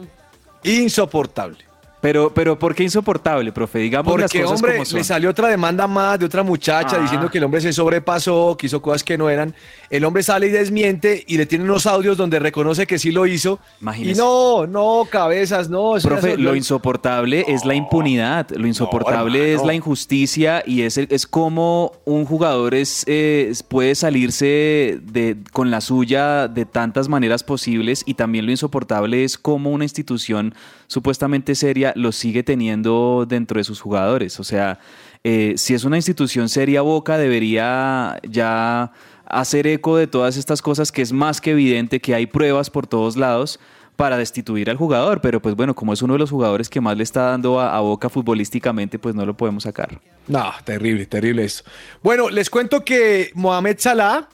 [0.63, 1.72] Insoportable.
[2.03, 3.79] Pero, pero ¿por qué insoportable, profe?
[3.79, 4.99] Digamos las Porque, cosas hombre, como son.
[4.99, 7.01] le salió otra demanda más de otra muchacha Ah.
[7.01, 9.55] diciendo que el hombre se sobrepasó, que hizo cosas que no eran.
[9.89, 13.25] El hombre sale y desmiente y le tiene unos audios donde reconoce que sí lo
[13.27, 13.61] hizo.
[13.81, 14.21] Imagínese.
[14.21, 15.95] Y no, no, cabezas, no.
[16.03, 21.93] Profe, lo insoportable es la impunidad, lo insoportable es la injusticia y es, es como
[22.05, 28.15] un jugador es, eh, puede salirse de, con la suya de tantas maneras posibles y
[28.15, 30.55] también lo insoportable es como una institución
[30.93, 34.39] supuestamente seria lo sigue teniendo dentro de sus jugadores.
[34.39, 34.79] O sea,
[35.25, 38.93] eh, si es una institución seria, Boca debería ya
[39.25, 42.87] hacer eco de todas estas cosas que es más que evidente que hay pruebas por
[42.87, 43.59] todos lados
[43.97, 46.97] para destituir al jugador, pero pues bueno, como es uno de los jugadores que más
[46.97, 49.99] le está dando a, a Boca futbolísticamente, pues no lo podemos sacar.
[50.29, 51.71] No, terrible, terrible esto.
[52.03, 54.29] Bueno, les cuento que Mohamed Salah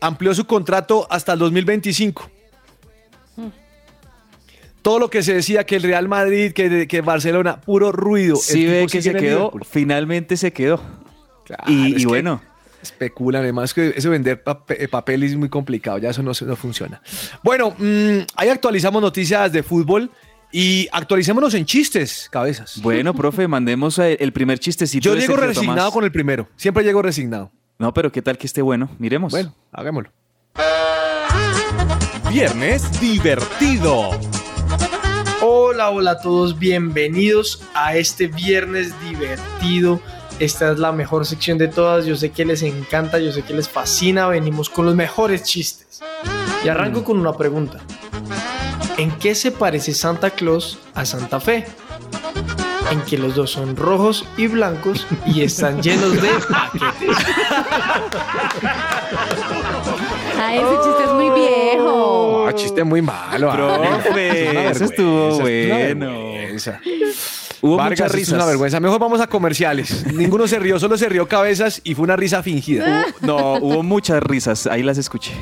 [0.00, 2.33] amplió su contrato hasta el 2025.
[4.84, 8.36] Todo lo que se decía que el Real Madrid, que, que Barcelona, puro ruido.
[8.36, 9.64] Sí ve que se quedó, Liverpool.
[9.64, 10.80] finalmente se quedó.
[11.46, 12.42] Claro, y es y que bueno,
[12.84, 17.00] Especulan, además que eso vender eh, papel es muy complicado, ya eso no, no funciona.
[17.42, 20.10] Bueno, mm, ahí actualizamos noticias de fútbol
[20.52, 22.82] y actualicémonos en chistes, cabezas.
[22.82, 25.02] bueno, profe, mandemos el primer chistecito.
[25.02, 25.92] Yo llego resignado Tomás.
[25.92, 27.50] con el primero, siempre llego resignado.
[27.78, 29.32] No, pero qué tal que esté bueno, miremos.
[29.32, 30.12] Bueno, hagámoslo.
[32.30, 34.10] Viernes divertido.
[35.74, 40.00] Hola, hola a todos, bienvenidos a este viernes divertido.
[40.38, 43.54] Esta es la mejor sección de todas, yo sé que les encanta, yo sé que
[43.54, 46.00] les fascina, venimos con los mejores chistes.
[46.64, 47.80] Y arranco con una pregunta.
[48.98, 51.66] ¿En qué se parece Santa Claus a Santa Fe?
[52.90, 57.16] en que los dos son rojos y blancos y están llenos de paquetes.
[60.40, 62.46] Ay, ese chiste es muy viejo.
[62.48, 63.50] Ah, chiste muy malo.
[63.52, 66.34] Profe, es eso estuvo vergüenza, es una bueno.
[67.60, 68.34] Hubo Vargas, muchas es risas.
[68.34, 68.80] una vergüenza.
[68.80, 70.04] Mejor vamos a comerciales.
[70.12, 73.06] Ninguno se rió, solo se rió cabezas y fue una risa fingida.
[73.22, 74.66] No, hubo muchas risas.
[74.66, 75.32] Ahí las escuché.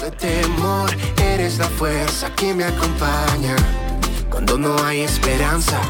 [0.00, 3.56] de temor, eres la fuerza que me acompaña
[4.30, 5.80] cuando no hay esperanza.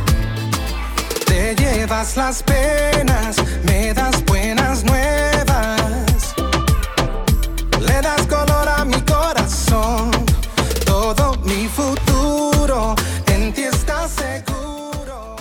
[1.27, 5.38] Te llevas las penas, me das buenas nuevas.
[7.99, 10.13] Le das color a mi corazón,
[10.87, 12.95] todo mi futuro
[13.27, 15.35] en ti está seguro.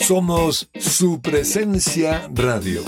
[0.00, 2.82] Somos su presencia radio.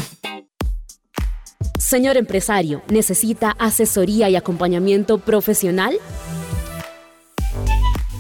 [1.79, 5.97] Señor empresario, ¿necesita asesoría y acompañamiento profesional?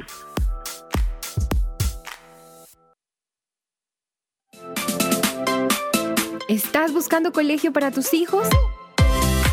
[6.47, 8.47] ¿Estás buscando colegio para tus hijos?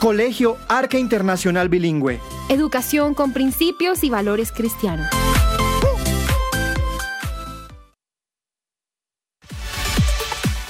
[0.00, 2.20] Colegio Arca Internacional Bilingüe.
[2.50, 5.08] Educación con principios y valores cristianos.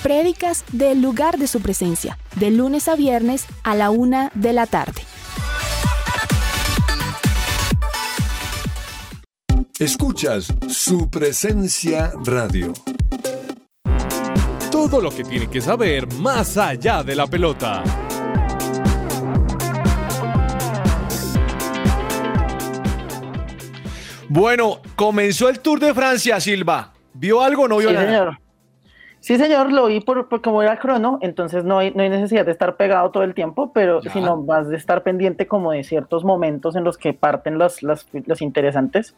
[0.02, 4.66] Prédicas del lugar de su presencia, de lunes a viernes a la una de la
[4.66, 5.02] tarde.
[9.80, 12.72] Escuchas su presencia radio.
[14.70, 18.06] Todo lo que tiene que saber más allá de la pelota.
[24.28, 26.92] Bueno, comenzó el Tour de Francia, Silva.
[27.14, 28.06] ¿Vio algo o no vio Sí, nada?
[28.06, 28.38] señor.
[29.20, 32.44] Sí, señor, lo vi por, por como era crono, entonces no hay, no hay necesidad
[32.46, 34.12] de estar pegado todo el tiempo, pero Ya.
[34.12, 38.06] sino más de estar pendiente como de ciertos momentos en los que parten los, los,
[38.12, 39.16] los interesantes.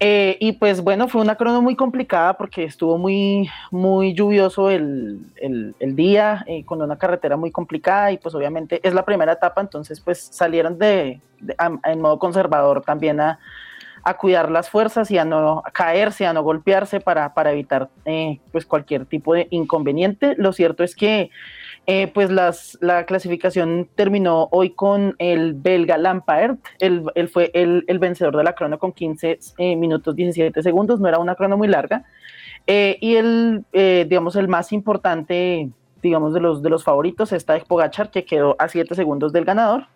[0.00, 5.20] Eh, y pues bueno, fue una crono muy complicada porque estuvo muy, muy lluvioso el,
[5.36, 9.32] el- el día, eh, con una carretera muy complicada y pues obviamente es la primera
[9.32, 13.38] etapa, entonces pues salieron de, de- a- en modo conservador también a,
[14.08, 18.40] a cuidar las fuerzas y a no caerse, a no golpearse para, para evitar eh,
[18.52, 20.34] pues cualquier tipo de inconveniente.
[20.36, 21.30] Lo cierto es que
[21.86, 27.84] eh, pues las, la clasificación terminó hoy con el belga Lampaert, él, él fue el,
[27.86, 31.56] el vencedor de la crono con 15 eh, minutos 17 segundos, no era una crono
[31.56, 32.04] muy larga,
[32.70, 35.70] Eh, y el, eh, digamos, el más importante,
[36.02, 39.86] digamos, de los, de los favoritos está Pogachar, que quedó a 7 segundos del ganador,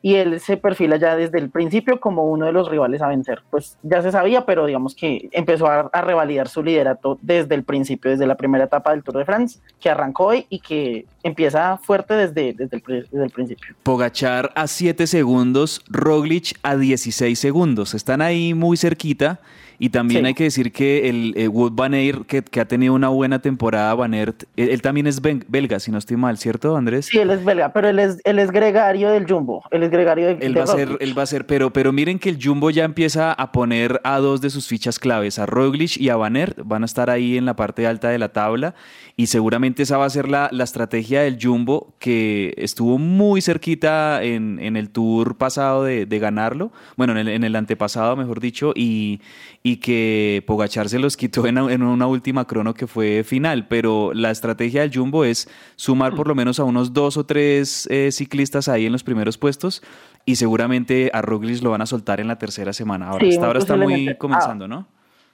[0.00, 3.42] y él se perfila ya desde el principio como uno de los rivales a vencer.
[3.50, 8.10] Pues ya se sabía, pero digamos que empezó a, revalidar su liderato desde el principio,
[8.10, 12.14] desde la primera etapa del Tour de France, que arrancó hoy y que empieza fuerte
[12.14, 13.74] desde, desde, el, desde el principio.
[13.82, 17.94] Pogachar a 7 segundos, Roglic a 16 segundos.
[17.94, 19.40] Están ahí muy cerquita.
[19.80, 20.26] Y también Sí.
[20.26, 23.38] hay que decir que el eh, Wood Van Aert, que, que ha tenido una buena
[23.40, 27.06] temporada, Van Aert, él, él también es ben- belga, si no estoy mal, ¿cierto, Andrés?
[27.06, 30.26] Sí, él es belga, pero él es, él es gregario del Jumbo, él es gregario
[30.26, 32.38] de, Él de va a ser, él va a ser, pero, pero miren que el
[32.42, 36.16] Jumbo ya empieza a poner a dos de sus fichas claves, a Roglic y a
[36.16, 38.74] Van Aert, van a estar ahí en la parte alta de la tabla
[39.16, 44.22] y seguramente esa va a ser la, la estrategia del Jumbo que estuvo muy cerquita
[44.24, 48.40] en, en el tour pasado de, de ganarlo, bueno, en el, en el antepasado mejor
[48.40, 49.20] dicho, y,
[49.62, 54.30] y que Pogachar se los quitó en, una última crono que fue final, pero la
[54.30, 58.68] estrategia del Jumbo es sumar por lo menos a unos dos o tres eh, ciclistas
[58.68, 59.82] ahí en los primeros puestos
[60.24, 63.08] y seguramente a Roglic lo van a soltar en la tercera semana.
[63.08, 64.86] Ahora, Sí, hasta ahora está muy comenzando, ¿no?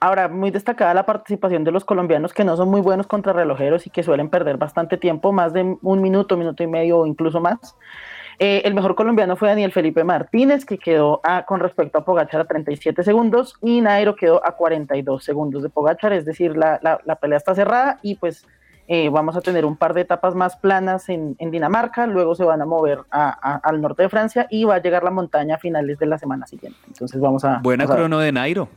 [0.04, 3.86] ahora, muy destacada la participación de los colombianos que no son muy buenos contra relojeros
[3.86, 7.40] y que suelen perder bastante tiempo, más de un minuto, minuto y medio o incluso
[7.40, 7.76] más.
[8.38, 12.40] Eh, el mejor colombiano fue Daniel Felipe Martínez, que quedó a, con respecto a Pogachar
[12.40, 16.98] a 37 segundos y Nairo quedó a 42 segundos de Pogachar, es decir, la, la,
[17.04, 18.46] la pelea está cerrada y pues
[18.86, 22.44] eh, vamos a tener un par de etapas más planas en, en Dinamarca, luego se
[22.44, 25.54] van a mover a, a, al norte de Francia y va a llegar la montaña
[25.54, 26.78] a finales de la semana siguiente.
[26.88, 27.60] Entonces vamos a...
[27.62, 28.68] Buena vamos a crono de Nairo.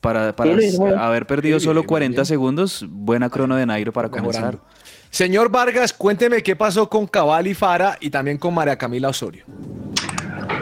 [0.00, 2.26] Para, Sí, haber perdido Sí, solo muy 40 bien.
[2.26, 4.42] segundos, buena crono de Nairo para comenzar.
[4.56, 4.64] Mejorando.
[5.14, 9.44] Señor Vargas, cuénteme qué pasó con Cabal y Fara y también con María Camila Osorio.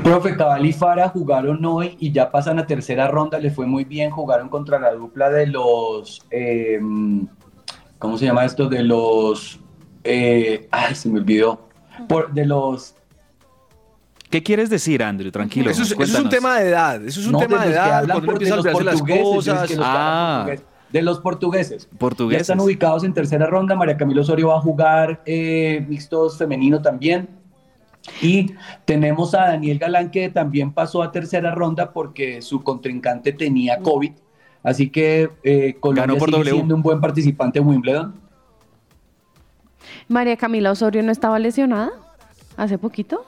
[0.04, 3.84] Profe, Cabal y Fara jugaron hoy y ya pasan a tercera ronda, le fue muy
[3.84, 6.78] bien, jugaron contra la dupla de los, eh,
[7.98, 8.68] ¿cómo se llama esto?
[8.68, 9.58] De los,
[10.04, 11.66] eh, ay, se me olvidó,
[12.06, 12.94] Por, de los...
[14.28, 15.30] ¿Qué quieres decir, Andrew?
[15.32, 15.70] Tranquilo.
[15.70, 17.02] Eso es, eso es un tema de edad.
[17.02, 17.98] Eso es un no, tema de edad.
[18.00, 19.68] hablan Cuando uno empieza a olvidarse las cosas.
[19.70, 20.46] que Ah.
[20.92, 21.88] De los portugueses.
[21.98, 22.38] Portugueses.
[22.38, 23.74] Ya están ubicados en tercera ronda.
[23.74, 27.28] María Camila Osorio va a jugar eh, mixtos femenino también.
[28.20, 33.78] Y tenemos a Daniel Galán que también pasó a tercera ronda porque su contrincante tenía
[33.78, 34.12] COVID.
[34.62, 36.56] Así que eh, Colombia Ganó por sigue W.
[36.56, 38.14] siendo un buen participante en Wimbledon.
[40.08, 41.90] María Camila Osorio no estaba lesionada
[42.56, 43.24] hace poquito.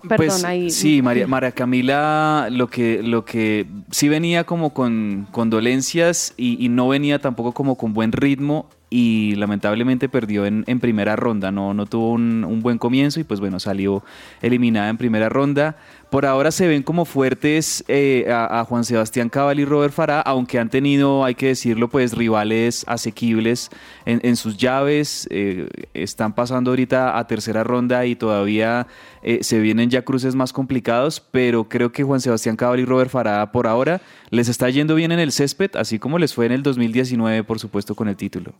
[0.00, 0.70] Perdón, Pues, ahí.
[0.70, 6.64] Sí, María, María Camila lo que, lo que sí venía como con, con dolencias y,
[6.64, 11.72] y no venía tampoco como con buen ritmo y lamentablemente perdió en, primera ronda, no,
[11.72, 14.04] no tuvo un, buen comienzo y pues bueno, salió
[14.42, 15.76] eliminada en primera ronda.
[16.10, 20.58] Por ahora se ven como fuertes eh, a, Juan Sebastián Cabal y Robert Farah, aunque
[20.58, 23.70] han tenido, hay que decirlo, pues rivales asequibles
[24.04, 25.26] en, en sus llaves.
[25.30, 28.86] eh, están pasando ahorita a tercera ronda y todavía
[29.22, 33.10] eh, se vienen ya cruces más complicados, pero creo que Juan Sebastián Cabal y Robert
[33.10, 36.52] Farah por ahora les está yendo bien en el césped, así como les fue en
[36.52, 38.52] el 2019, por supuesto, con el título.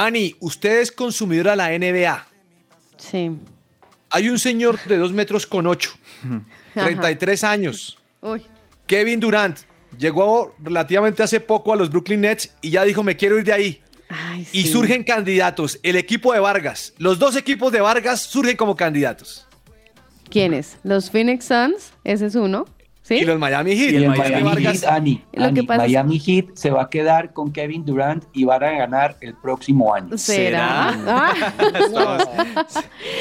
[0.00, 2.26] Ani, usted es consumidora de la NBA.
[2.96, 3.30] Sí.
[4.08, 5.90] Hay un señor de 2 metros con 8,
[6.74, 6.86] Ajá.
[6.86, 8.42] 33 años, Uy.
[8.86, 9.58] Kevin Durant.
[9.98, 13.52] Llegó relativamente hace poco a los Brooklyn Nets y ya dijo, me quiero ir de
[13.52, 13.82] ahí.
[14.52, 14.68] Y sí.
[14.68, 15.78] surgen candidatos.
[15.82, 19.46] El equipo de Vargas, los dos equipos de Vargas surgen como candidatos.
[20.30, 20.78] ¿Quiénes?
[20.82, 22.64] Los Phoenix Suns, ese es uno.
[23.10, 23.16] ¿Sí?
[23.16, 23.90] Y los Miami Heat.
[23.90, 28.44] Y el Miami Heat, es- Miami Heat se va a quedar con Kevin Durant y
[28.44, 30.16] van a ganar el próximo año.
[30.16, 30.96] ¿Será?
[31.08, 31.32] Ah.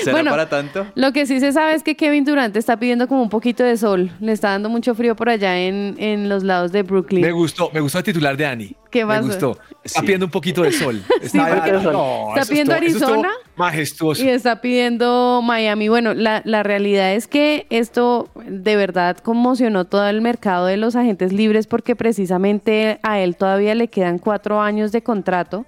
[0.04, 0.86] ¿Será Bueno, para tanto?
[0.96, 3.78] Lo que sí se sabe es que Kevin Durant está pidiendo como un poquito de
[3.78, 4.12] sol.
[4.20, 7.22] Le está dando mucho frío por allá en, en los lados de Brooklyn.
[7.22, 8.76] Me gustó, me gustó el titular de Ani.
[8.90, 9.58] ¿Qué Me gustó.
[9.84, 11.04] Está pidiendo un poquito de sol.
[11.22, 14.24] Sí, porque no, está pidiendo estuvo Arizona Majestuoso.
[14.24, 15.90] Y está pidiendo Miami.
[15.90, 20.96] Bueno, la, la realidad es que esto de verdad conmocionó todo el mercado de los
[20.96, 25.66] agentes libres porque precisamente a él todavía le quedan cuatro años de contrato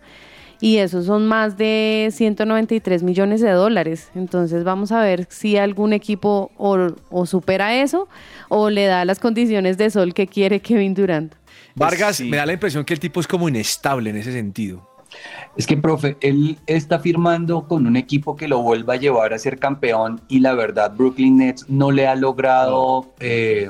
[0.61, 4.09] y esos son más de 193 millones de dólares.
[4.15, 6.77] Entonces vamos a ver si algún equipo o,
[7.09, 8.07] o supera eso
[8.47, 11.33] o le da las condiciones de sol que quiere Kevin Durant.
[11.75, 12.29] Vargas, Sí.
[12.29, 14.87] me da la impresión que el tipo es como inestable en ese sentido.
[15.57, 19.37] Es que, profe, él está firmando con un equipo que lo vuelva a llevar a
[19.39, 23.69] ser campeón y la verdad, Brooklyn Nets no le ha logrado eh,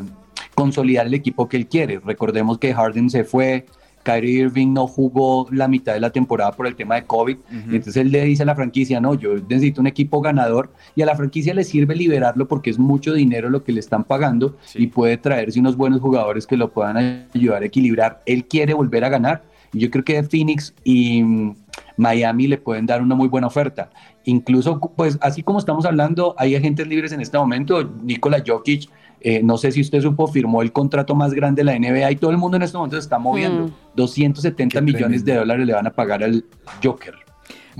[0.53, 1.99] consolidar el equipo que él quiere.
[2.05, 3.65] Recordemos que Harden se fue,
[4.03, 7.37] Kyrie Irving no jugó la mitad de la temporada por el tema de COVID.
[7.51, 11.01] y entonces él le dice a la franquicia, no, yo necesito un equipo ganador y
[11.01, 14.57] a la franquicia le sirve liberarlo porque es mucho dinero lo que le están pagando
[14.75, 18.21] y puede traerse unos buenos jugadores que lo puedan ayudar a equilibrar.
[18.25, 21.55] Él quiere volver a ganar y yo creo que Phoenix y mm,
[21.97, 23.89] Miami le pueden dar una muy buena oferta.
[24.25, 27.83] Incluso, pues así como estamos hablando, hay agentes libres en este momento.
[28.03, 28.89] Nikola Jokic,
[29.21, 32.15] eh, no sé si usted supo, firmó el contrato más grande de la NBA y
[32.17, 33.67] todo el mundo en este momento se está moviendo.
[33.67, 33.71] Mm.
[33.95, 36.43] 270 millones de dólares le van a pagar al
[36.83, 37.13] Joker.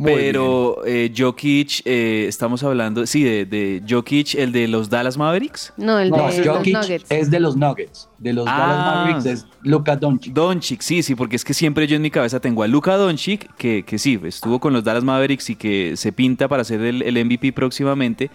[0.04, 5.74] Pero eh, Jokic, eh, estamos hablando, sí, de, de Jokic, el de los Dallas Mavericks.
[5.76, 7.12] No, el No, de los Jokic Nuggets.
[7.12, 8.10] es de los Nuggets.
[8.18, 8.96] De los Dallas Ah.
[8.96, 10.34] Mavericks es Luka Doncic.
[10.34, 13.54] Doncic, sí, sí, porque es que siempre yo en mi cabeza tengo a Luka Doncic,
[13.58, 17.02] que, que sí, estuvo con los Dallas Mavericks y que se pinta para ser el,
[17.02, 18.32] el MVP próximamente.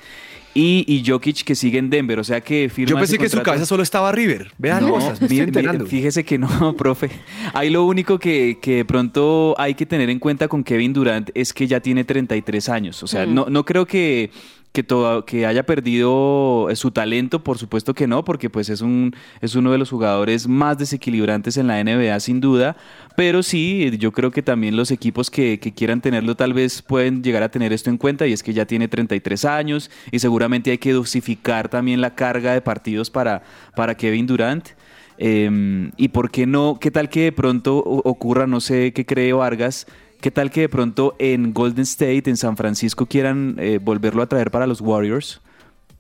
[0.59, 3.31] Y, y Jokic que sigue en Denver, o sea que firma Yo pensé que en
[3.31, 4.53] su cabeza solo estaba River.
[4.57, 7.11] Vean No, cosas, me estoy fíjese que no, profe.
[7.53, 11.31] Ahí lo único que, que de pronto hay que tener en cuenta con Kevin Durant
[11.35, 13.03] es que ya tiene 33 años.
[13.03, 13.35] O sea, Mm.
[13.35, 14.31] no, no creo que,
[14.77, 19.17] que, todo- que haya perdido su talento, por supuesto que no, porque pues es, un,
[19.41, 22.77] es uno de los jugadores más desequilibrantes en la NBA, sin duda.
[23.17, 27.43] Pero sí, yo creo que también los equipos que, quieran tenerlo tal vez pueden llegar
[27.43, 30.79] a tener esto en cuenta y es que ya tiene 33 años y seguramente hay
[30.79, 34.69] que dosificar también la carga de partidos para, para Kevin Durant.
[35.17, 39.33] Eh, y por qué no, qué tal que de pronto ocurra, no sé qué cree
[39.33, 39.87] Vargas,
[40.27, 44.27] qué tal que de pronto en Golden State, en San Francisco, quieran eh, volverlo a
[44.27, 45.41] traer para los Warriors.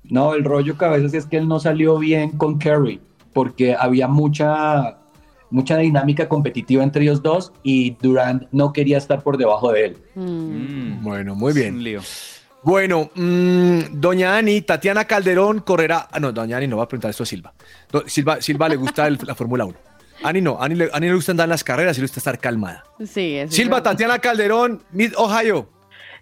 [0.02, 2.98] No, el rollo cabezas es que él no salió bien con Curry,
[3.32, 4.98] porque había mucha,
[5.50, 9.96] mucha dinámica competitiva entre ellos dos y Durant no quería estar por debajo de él.
[10.16, 11.04] Mm.
[11.04, 11.76] Bueno, muy bien.
[11.76, 12.00] Un lío.
[12.64, 16.08] Bueno, mm, doña Ani, Tatiana Calderón correrá.
[16.10, 17.54] Ah, no, doña Ani no va a preguntar esto a Silva.
[17.92, 19.76] Do- Silva, Silva le gusta el- la Fórmula 1.
[20.22, 22.38] Ani no, Ani le, Ani le gusta andar en las carreras y le gusta estar
[22.38, 22.84] calmada.
[23.04, 23.92] Sí, es Silva, verdad.
[23.92, 25.68] Tatiana Calderón, Mid Ohio.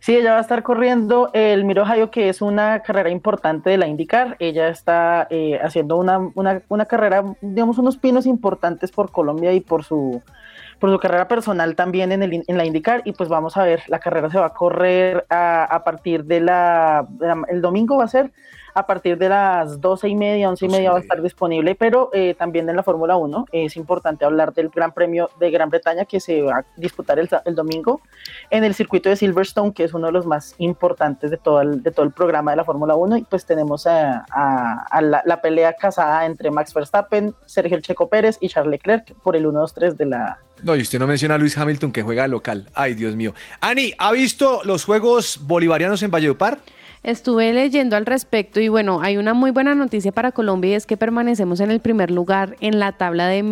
[0.01, 3.79] Sí, ella va a estar corriendo el Miro Ohio, que es una carrera importante de
[3.79, 4.37] la IndyCar.
[4.39, 9.61] Ella está eh, haciendo una, una, una carrera, digamos, unos pinos importantes por Colombia y
[9.61, 10.21] por su,
[10.79, 13.01] por su carrera personal también en, el, in- en la IndyCar.
[13.07, 16.41] Y pues vamos a ver, la carrera se va a correr a, a partir de
[16.43, 18.31] la, de la- El domingo va a ser
[18.75, 22.11] a partir de las doce y media, once y media va a estar disponible, pero
[22.13, 26.05] eh, también en la Fórmula 1 es importante hablar del Gran Premio de Gran Bretaña
[26.05, 28.01] que se va a disputar el, domingo
[28.51, 31.83] en el circuito de Silverstone, que es uno de los más importantes de todo el,
[31.83, 35.23] de todo el programa de la Fórmula 1, y pues tenemos a, a- a la,
[35.25, 39.95] la pelea casada entre Max Verstappen, Sergio Checo Pérez y Charles Leclerc por el 1-2-3
[39.97, 40.39] de la...
[40.63, 42.69] No, y usted no menciona a Luis Hamilton que juega local.
[42.75, 43.35] Ay, Dios mío.
[43.61, 46.59] Ani, ¿ha visto los Juegos Bolivarianos en Valledupar?
[47.05, 50.87] Estuve leyendo al respecto y bueno, hay una muy buena noticia para Colombia y es
[50.87, 53.43] que permanecemos en el primer lugar en la tabla de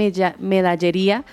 [0.41, 1.25] medallería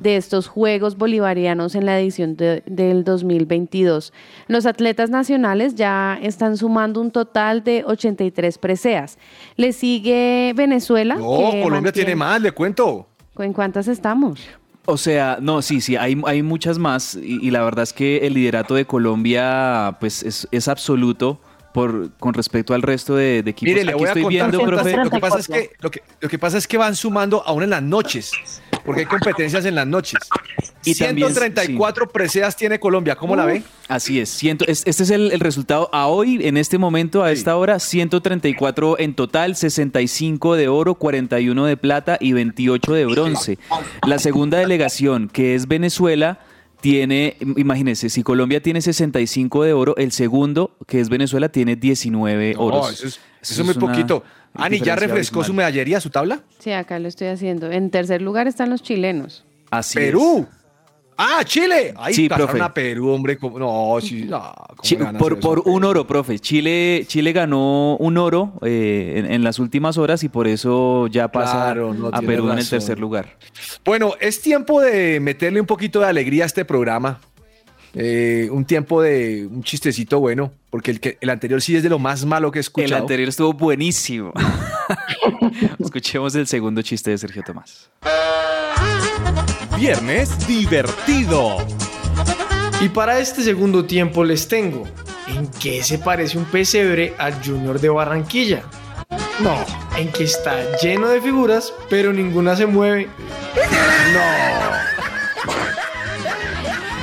[0.00, 4.14] de estos Juegos Bolivarianos en la edición de- del 2022.
[4.48, 9.18] Los atletas nacionales ya están sumando un total de 83 preseas.
[9.56, 11.16] Le sigue Venezuela.
[11.16, 13.06] No, Colombia mantiene- tiene más, le cuento.
[13.38, 14.40] ¿En cuántas estamos?
[14.86, 18.18] O sea, no, sí, sí, hay, hay muchas más y, y la verdad es que
[18.26, 21.38] el liderato de Colombia pues es, es absoluto
[21.76, 23.68] por, con respecto al resto de, de equipos.
[23.74, 24.96] Mire, le voy estoy viendo, profe.
[24.96, 27.62] lo que pasa es que lo que, lo que pasa es que van sumando aún
[27.64, 28.32] en las noches,
[28.86, 30.18] porque hay competencias en las noches.
[30.86, 33.62] Y también- 134 preseas tiene Colombia, ¿cómo la ve?
[33.88, 37.30] Así es, ciento, es- este es el, el resultado a hoy, en este momento, a
[37.30, 43.58] esta hora, 134 en total, 65 de oro, 41 de plata y 28 de bronce.
[44.06, 46.38] La segunda delegación, que es Venezuela,
[46.80, 52.54] tiene, imagínense, si Colombia tiene 65 de oro, el segundo, que es Venezuela, tiene 19
[52.54, 52.92] No, oros.
[52.92, 54.22] eso es, eso es muy poquito.
[54.54, 56.40] Ani, ¿ya refrescó su medallería, su tabla?
[56.58, 57.70] Sí, acá lo estoy haciendo.
[57.70, 59.44] En tercer lugar están los chilenos.
[59.70, 60.46] Así Perú.
[61.18, 61.94] Ah, Chile.
[61.96, 62.62] Ahí Sí, pasaron profe.
[62.64, 63.38] a Perú, hombre.
[63.38, 63.58] ¿cómo?
[63.58, 66.38] No, sí, no, ¿cómo Chi- le van a por un oro, profe.
[66.38, 71.28] Chile, Chile ganó un oro eh, en, en las últimas horas y por eso ya
[71.28, 73.36] pasa Claro, no, a Perú en el tercer lugar.
[73.84, 77.18] Bueno, es tiempo de meterle un poquito de alegría a este programa.
[77.98, 81.88] Eh, un tiempo de un chistecito bueno, porque el, que, el anterior sí es de
[81.88, 83.00] lo más malo que he El escuchado.
[83.00, 84.34] anterior estuvo buenísimo.
[85.78, 87.88] Escuchemos el segundo chiste de Sergio Tomás.
[89.76, 91.58] Viernes divertido.
[92.80, 94.84] Y para este segundo tiempo les tengo,
[95.28, 98.62] ¿en qué se parece un pesebre al Junior de Barranquilla?
[99.40, 99.64] No,
[99.96, 103.08] en que está lleno de figuras, pero ninguna se mueve.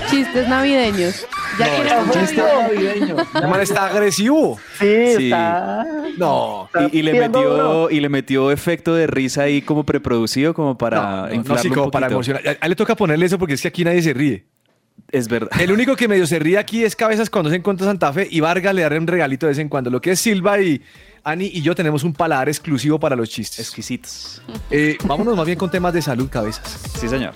[0.09, 1.27] Chistes navideños.
[1.59, 3.15] Ya No, es un chiste navideño.
[3.41, 4.59] El man está agresivo.
[4.79, 5.23] Sí, Sí.
[5.25, 5.85] está...
[6.17, 6.69] No.
[6.91, 10.97] Y, y le metió, y le metió efecto de risa ahí como preproducido, como para
[11.01, 12.57] No, no, inflarlo sí, un como para emocionar.
[12.59, 14.45] A le toca ponerle eso porque es que aquí nadie se ríe.
[15.11, 15.49] Es verdad.
[15.59, 18.39] El único que medio se ríe aquí es Cabezas cuando se encuentra Santa Fe y
[18.39, 19.89] Vargas le daré un regalito de vez en cuando.
[19.89, 20.81] Lo que es Silva y
[21.23, 23.59] Ani y yo tenemos un paladar exclusivo para los chistes.
[23.59, 24.41] Exquisitos.
[24.71, 26.79] Eh, vámonos más bien con temas de salud, Cabezas.
[26.99, 27.33] Sí, señor.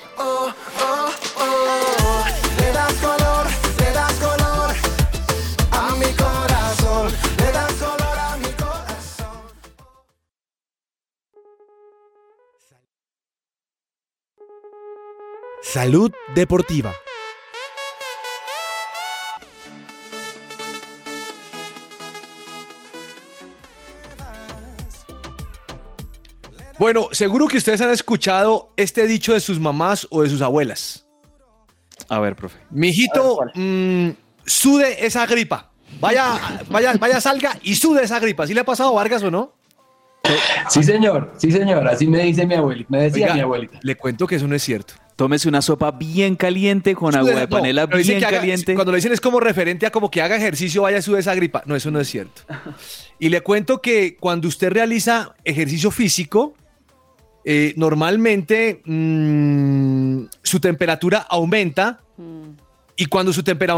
[15.78, 16.92] Salud deportiva.
[26.80, 31.06] Bueno, seguro que ustedes han escuchado este dicho de sus mamás o de sus abuelas.
[32.10, 32.58] A ver, profe.
[32.72, 34.10] Mijito, mm,
[34.48, 35.70] sude esa gripa.
[36.00, 36.40] Vaya,
[36.72, 38.48] vaya, vaya, salga y sude esa gripa.
[38.48, 39.54] ¿Sí le ha pasado a Vargas o no?
[40.70, 43.80] Sí, señor, sí, señor, así me dice mi abuelita, me decía Oiga, mi abuelita.
[43.84, 44.96] Le cuento que eso no es cierto.
[45.18, 48.76] Tómese una sopa bien caliente con agua de panela bien haga- caliente.
[48.76, 51.64] cuando lo dicen es como referente a como que haga ejercicio, vaya, sude esa gripa.
[51.66, 52.44] No, eso no es cierto.
[53.20, 56.54] Y le cuento que cuando usted realiza ejercicio físico,
[57.44, 62.00] eh, normalmente mm, su temperatura aumenta.
[62.96, 63.76] Y cuando su tempera-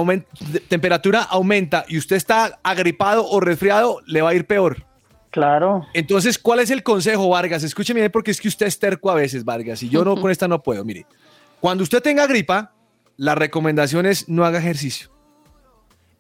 [0.68, 4.86] temperatura aumenta y usted está agripado o resfriado, le va a ir peor.
[5.30, 5.86] Claro.
[5.94, 7.64] Entonces, ¿cuál es el consejo, Vargas?
[7.64, 10.32] Escúcheme bien porque es que usted es terco a veces, Vargas, y yo no con
[10.32, 10.84] esta no puedo.
[10.84, 11.06] Mire,
[11.60, 12.74] cuando usted tenga gripa,
[13.18, 15.10] la recomendación es no haga ejercicio.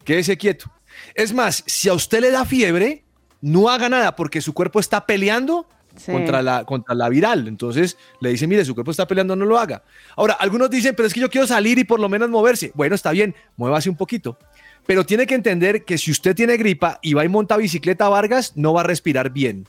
[0.04, 0.72] Quédese quieto.
[1.16, 3.04] Es más, si a usted le da fiebre,
[3.42, 6.12] no haga nada porque su cuerpo está peleando Sí.
[6.12, 7.48] contra, la, contra la viral.
[7.48, 9.84] Entonces le dice, mire, su cuerpo está peleando, no lo haga.
[10.16, 12.72] Ahora, algunos dicen, pero es que yo quiero salir y por lo menos moverse.
[12.76, 14.38] Bueno, está bien, muévase un poquito.
[14.86, 18.10] Pero tiene que entender que si usted tiene gripa y va y monta bicicleta a
[18.10, 19.68] Vargas, no va a respirar bien.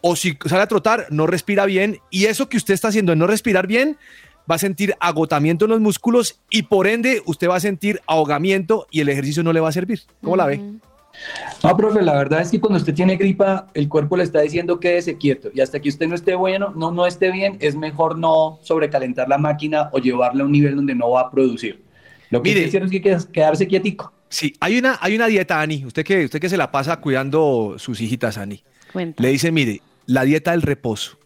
[0.00, 2.00] O si sale a trotar, no respira bien.
[2.10, 3.98] Y eso que usted está haciendo de no respirar bien,
[4.50, 8.86] va a sentir agotamiento en los músculos y por ende usted va a sentir ahogamiento
[8.90, 10.00] y el ejercicio no le va a servir.
[10.22, 10.60] ¿Cómo la ve?
[11.62, 14.80] No, profe, la verdad es que cuando usted tiene gripa, el cuerpo le está diciendo
[14.80, 18.18] quédese quieto y hasta que usted no esté bueno, no, no esté bien, es mejor
[18.18, 21.82] no sobrecalentar la máquina o llevarla a un nivel donde no va a producir.
[22.30, 22.64] Lo que Mire.
[22.64, 24.12] es que hay que quedarse quietico.
[24.30, 25.84] Sí, hay una, hay una dieta, Ani.
[25.84, 28.64] Usted que, usted que se la pasa cuidando sus hijitas, Ani.
[28.90, 29.22] Cuenta.
[29.22, 31.18] Le dice, mire, la dieta del reposo.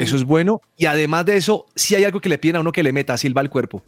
[0.00, 0.62] Eso es bueno.
[0.76, 3.16] Y además de eso, si hay algo que le piden a uno que le meta,
[3.18, 3.82] silba al cuerpo.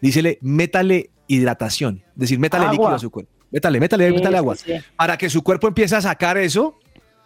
[0.00, 2.02] Dícele, métale hidratación.
[2.14, 2.72] Es decir, métale Agua.
[2.72, 3.32] líquido a su cuerpo.
[3.50, 4.56] Métale, métale, Sí, métale sí, agua.
[4.56, 4.72] sí.
[4.96, 6.78] Para que su cuerpo empiece a sacar eso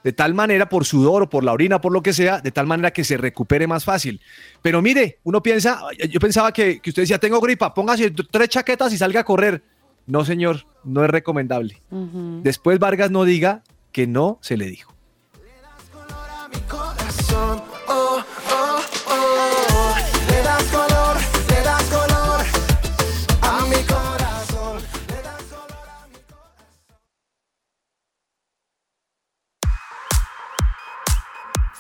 [0.03, 2.67] de tal manera, por sudor o por la orina, por lo que sea, de tal
[2.67, 4.19] manera que se recupere más fácil.
[4.63, 8.95] Pero mire, uno piensa, yo pensaba que, que usted decía, tengo gripa, póngase tres chaquetas
[8.95, 9.63] y salga a correr.
[10.07, 11.83] No, señor, no es recomendable.
[11.91, 14.95] Después Vargas no diga que no se le dijo.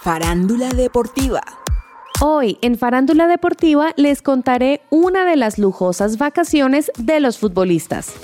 [0.02, 1.42] Farándula deportiva.
[2.22, 8.14] Hoy en Farándula Deportiva les contaré una de las lujosas vacaciones de los futbolistas.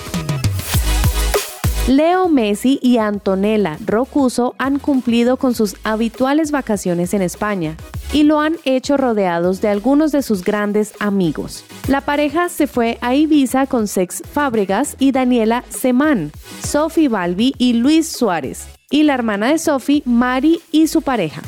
[1.89, 7.77] Leo Messi y Antonella Rocuso han cumplido con sus habituales vacaciones en España
[8.13, 11.65] y lo han hecho rodeados de algunos de sus grandes amigos.
[11.87, 17.75] La pareja se fue a Ibiza con Sex Fábregas y Daniela Semán, Sophie Balbi y
[17.75, 21.43] Luis Suárez, y la hermana de Sophie, Mari y su pareja.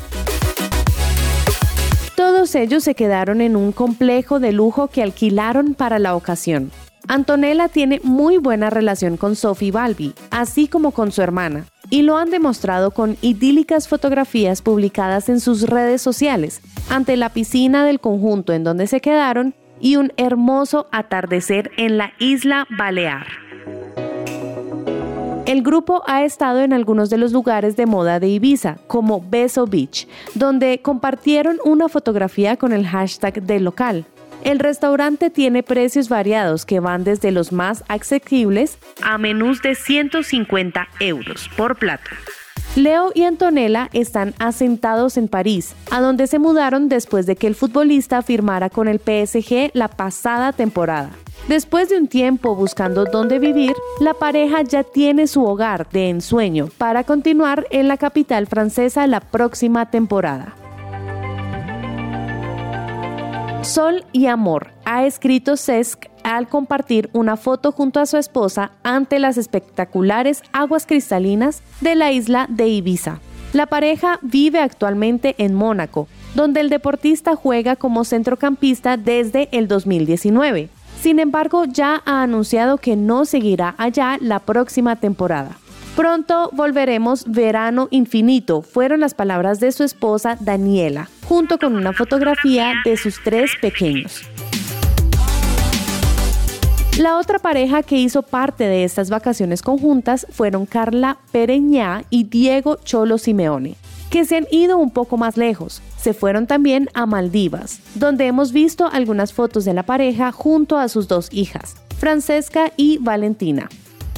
[2.15, 6.71] Todos ellos se quedaron en un complejo de lujo que alquilaron para la ocasión.
[7.09, 12.17] Antonella tiene muy buena relación con Sophie Balbi, así como con su hermana, y lo
[12.17, 18.53] han demostrado con idílicas fotografías publicadas en sus redes sociales, ante la piscina del conjunto
[18.53, 23.25] en donde se quedaron y un hermoso atardecer en la isla Balear.
[25.47, 29.65] El grupo ha estado en algunos de los lugares de moda de Ibiza, como Beso
[29.65, 34.05] Beach, donde compartieron una fotografía con el hashtag del local.
[34.43, 40.87] El restaurante tiene precios variados que van desde los más asequibles a menús de 150
[40.99, 42.09] euros por plato.
[42.75, 47.55] Leo y Antonella están asentados en París, a donde se mudaron después de que el
[47.55, 51.09] futbolista firmara con el PSG la pasada temporada.
[51.47, 56.69] Después de un tiempo buscando dónde vivir, la pareja ya tiene su hogar de ensueño
[56.77, 60.53] para continuar en la capital francesa la próxima temporada.
[63.61, 69.19] Sol y Amor ha escrito Cesc al compartir una foto junto a su esposa ante
[69.19, 73.19] las espectaculares aguas cristalinas de la isla de Ibiza.
[73.51, 80.69] La pareja vive actualmente en Mónaco, donde el deportista juega como centrocampista desde el 2019.
[81.01, 85.57] Sin embargo, ya ha anunciado que no seguirá allá la próxima temporada.
[85.99, 92.71] Pronto volveremos verano infinito, fueron las palabras de su esposa Daniela, junto con una fotografía
[92.85, 94.21] de sus tres pequeños.
[96.97, 102.77] La otra pareja que hizo parte de estas vacaciones conjuntas fueron Carla Pereñá y Diego
[102.77, 103.75] Cholo Simeone,
[104.09, 105.81] que se han ido un poco más lejos.
[105.97, 110.87] Se fueron también a Maldivas, donde hemos visto algunas fotos de la pareja junto a
[110.87, 113.67] sus dos hijas, Francesca y Valentina.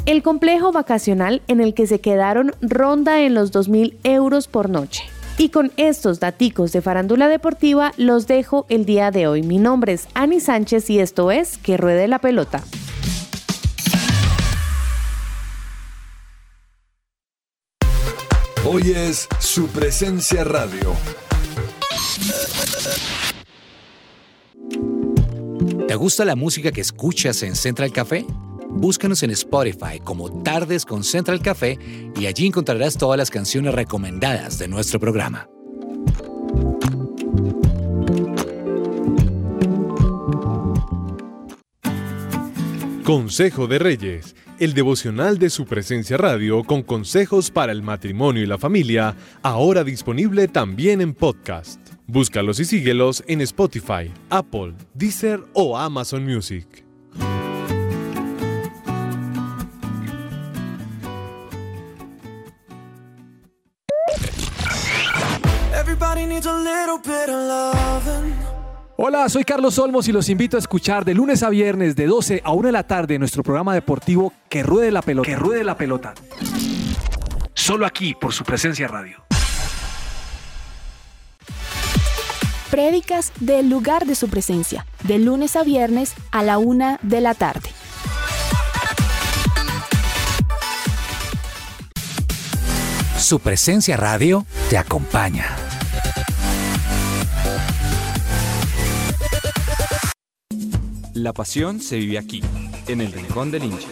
[0.08, 5.04] El complejo vacacional en el que se quedaron ronda en los 2.000 euros por noche.
[5.38, 9.44] Y con estos daticos de farándula deportiva los dejo el día de hoy.
[9.44, 12.64] Mi nombre es Ani Sánchez y esto es Que Ruede la Pelota.
[18.66, 20.96] Hoy es su presencia radio.
[25.88, 28.26] ¿Te gusta la música que escuchas en Central Café?
[28.82, 31.78] Búscanos en Spotify como Tardes con Central Café
[32.20, 35.48] y allí encontrarás todas las canciones recomendadas de nuestro programa.
[43.04, 48.48] Consejo de Reyes, el devocional de su presencia radio con consejos para el matrimonio y
[48.48, 51.80] la familia, ahora disponible también en podcast.
[52.08, 56.91] Búscalos y síguelos en Spotify, Apple, Deezer o Amazon Music.
[68.98, 72.42] Hola, soy Carlos Olmos y los invito a escuchar de lunes a viernes de 12
[72.44, 75.28] a 1 de la tarde nuestro programa deportivo Que Ruede la Pelota.
[75.28, 76.14] Que Ruede la Pelota.
[77.54, 79.24] Solo aquí por su presencia radio.
[82.70, 87.34] Prédicas del lugar de su presencia, de lunes a viernes a la una de la
[87.34, 87.70] tarde.
[93.18, 95.71] Su presencia radio te acompaña.
[101.22, 102.42] La pasión se vive aquí,
[102.88, 103.88] en el Rincón del Hincha.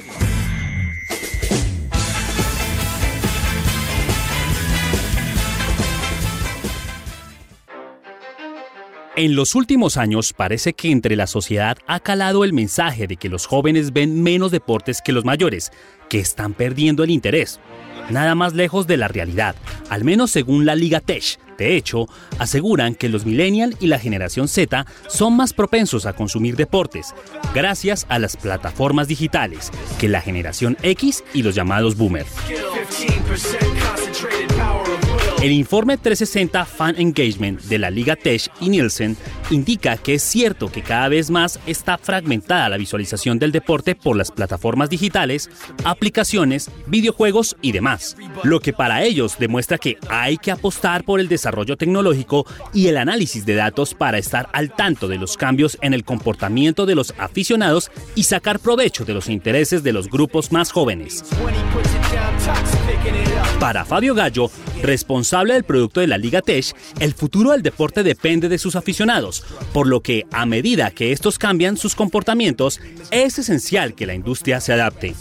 [9.16, 13.30] En los últimos años parece que entre la sociedad ha calado el mensaje de que
[13.30, 15.72] los jóvenes ven menos deportes que los mayores,
[16.10, 17.60] que están perdiendo el interés.
[18.10, 19.56] Nada más lejos de la realidad,
[19.90, 21.40] al menos según la Liga Tech.
[21.58, 22.08] De hecho,
[22.40, 27.14] aseguran que los millennial y la generación Z son más propensos a consumir deportes,
[27.54, 32.32] gracias a las plataformas digitales, que la generación X y los llamados boomers.
[35.42, 39.16] El informe 360 Fan Engagement de la Liga Tech y Nielsen
[39.52, 44.18] indica que es cierto que cada vez más está fragmentada la visualización del deporte por
[44.18, 45.50] las plataformas digitales,
[45.86, 51.30] aplicaciones, videojuegos y demás, lo que para ellos demuestra que hay que apostar por el
[51.30, 55.94] desarrollo tecnológico y el análisis de datos para estar al tanto de los cambios en
[55.94, 60.74] el comportamiento de los aficionados y sacar provecho de los intereses de los grupos más
[60.74, 61.24] jóvenes.
[63.60, 64.50] Para Fabio Gallo,
[64.82, 69.44] responsable del producto de la Liga Tech, el futuro del deporte depende de sus aficionados,
[69.74, 72.80] por lo que a medida que estos cambian sus comportamientos,
[73.12, 75.16] es esencial que la industria se adapte.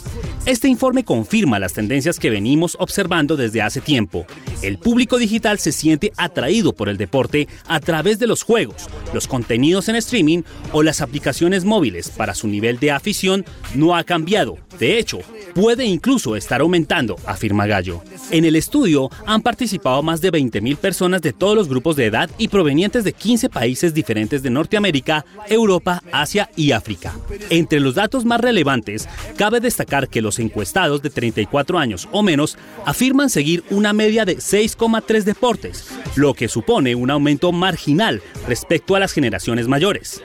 [0.45, 4.25] Este informe confirma las tendencias que venimos observando desde hace tiempo.
[4.61, 9.27] El público digital se siente atraído por el deporte a través de los juegos, los
[9.27, 13.45] contenidos en streaming o las aplicaciones móviles para su nivel de afición
[13.75, 14.57] no ha cambiado.
[14.79, 15.19] De hecho,
[15.53, 18.01] puede incluso estar aumentando, afirma Gallo.
[18.31, 22.29] En el estudio han participado más de 20.000 personas de todos los grupos de edad
[22.37, 27.15] y provenientes de 15 países diferentes de Norteamérica, Europa, Asia y África.
[27.49, 32.59] Entre los datos más relevantes, cabe destacar que los encuestados de 34 años o menos
[32.85, 38.99] afirman seguir una media de 6,3 deportes, lo que supone un aumento marginal respecto a
[38.99, 40.21] las generaciones mayores.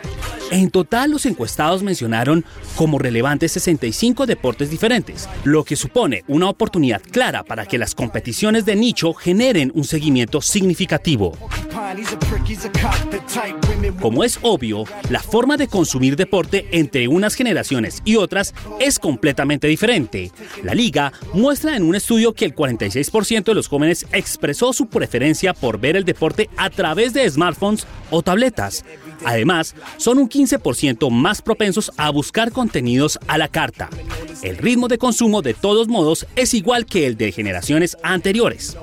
[0.50, 2.44] En total, los encuestados mencionaron
[2.76, 8.66] como relevantes 65 deportes diferentes, lo que supone una oportunidad clara para que las competiciones
[8.66, 11.32] de nicho generen un seguimiento significativo.
[14.00, 19.66] Como es obvio, la forma de consumir deporte entre unas generaciones y otras es completamente
[19.66, 20.30] diferente.
[20.62, 25.54] La liga muestra en un estudio que el 46% de los jóvenes expresó su preferencia
[25.54, 28.84] por ver el deporte a través de smartphones o tabletas.
[29.24, 33.88] Además, son un 15% más propensos a buscar contenidos a la carta.
[34.42, 38.76] El ritmo de consumo de todos modos es igual que el de generaciones anteriores.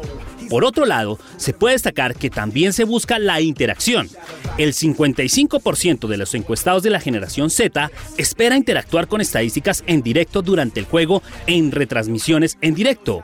[0.51, 4.09] Por otro lado, se puede destacar que también se busca la interacción.
[4.57, 10.41] El 55% de los encuestados de la generación Z espera interactuar con estadísticas en directo
[10.41, 13.23] durante el juego en retransmisiones en directo.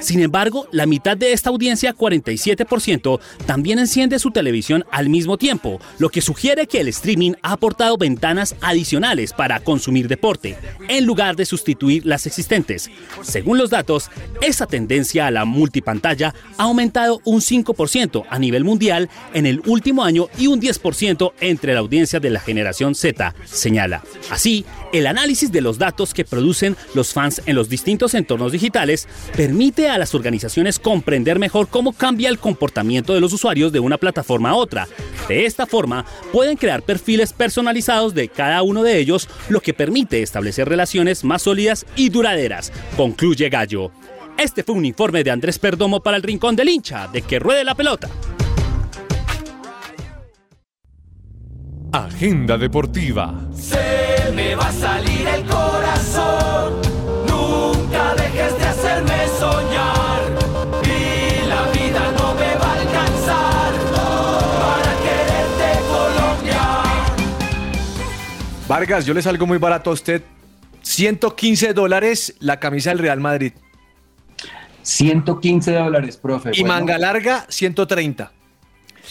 [0.00, 5.80] Sin embargo, la mitad de esta audiencia, 47%, también enciende su televisión al mismo tiempo,
[5.98, 10.56] lo que sugiere que el streaming ha aportado ventanas adicionales para consumir deporte,
[10.88, 12.90] en lugar de sustituir las existentes.
[13.22, 14.10] Según los datos,
[14.40, 20.04] esa tendencia a la multipantalla ha aumentado un 5% a nivel mundial en el último
[20.04, 24.02] año y un 10% entre la audiencia de la generación Z, señala.
[24.30, 29.08] Así, el análisis de los datos que producen los fans en los distintos entornos digitales
[29.36, 33.98] permite a las organizaciones comprender mejor cómo cambia el comportamiento de los usuarios de una
[33.98, 34.88] plataforma a otra.
[35.28, 40.22] De esta forma, pueden crear perfiles personalizados de cada uno de ellos, lo que permite
[40.22, 43.90] establecer relaciones más sólidas y duraderas, concluye Gallo.
[44.38, 47.64] Este fue un informe de Andrés Perdomo para el Rincón del Hincha, de que ruede
[47.64, 48.08] la pelota.
[51.92, 53.34] Agenda deportiva.
[53.54, 56.74] Se me va a salir el corazón.
[57.26, 58.65] Nunca dejes de
[68.68, 70.22] Vargas, yo le salgo muy barato a usted
[70.82, 73.52] 115 dólares la camisa del Real Madrid.
[74.82, 76.50] 115 dólares, profe.
[76.54, 78.32] Y Bueno, manga larga, 130.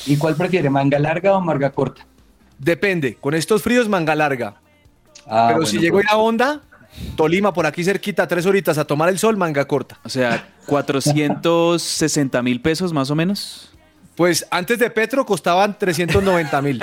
[0.05, 2.05] ¿Y cuál prefiere, manga larga o manga corta?
[2.57, 3.15] Depende.
[3.15, 4.55] Con estos fríos, manga larga.
[5.27, 6.07] Ah, Pero bueno, si llegó pues.
[6.07, 6.61] a la onda,
[7.17, 9.99] Tolima por aquí cerquita, tres horitas a tomar el sol, manga corta.
[10.03, 13.74] O sea, 460 mil pesos más o menos.
[14.15, 16.81] Pues antes de Petro costaban 390 mil.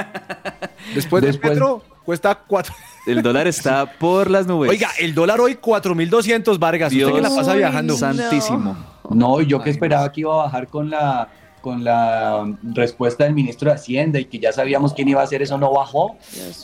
[0.94, 2.74] Después, de Petro cuesta 4.
[3.06, 4.70] El dólar está por las nubes.
[4.70, 6.92] Oiga, el dólar hoy 4.200, Vargas.
[6.92, 7.96] Usted que la pasa Dios viajando.
[7.96, 8.76] santísimo.
[9.10, 11.28] No, yo que esperaba que iba a bajar con la
[11.62, 12.44] con la
[12.74, 15.72] respuesta del ministro de Hacienda y que ya sabíamos quién iba a hacer eso, no
[15.72, 16.16] bajó.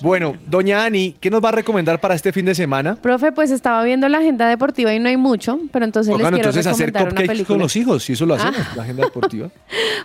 [0.03, 2.97] Bueno, doña Ani, ¿qué nos va a recomendar para este fin de semana?
[2.97, 6.41] Profe, pues estaba viendo la agenda deportiva y no hay mucho, pero entonces Oigan, les
[6.41, 7.59] quiero entonces hacer recomendar una cupcakes con película.
[7.65, 8.73] los hijos, si eso lo hacemos, Ah.
[8.77, 9.49] la agenda deportiva.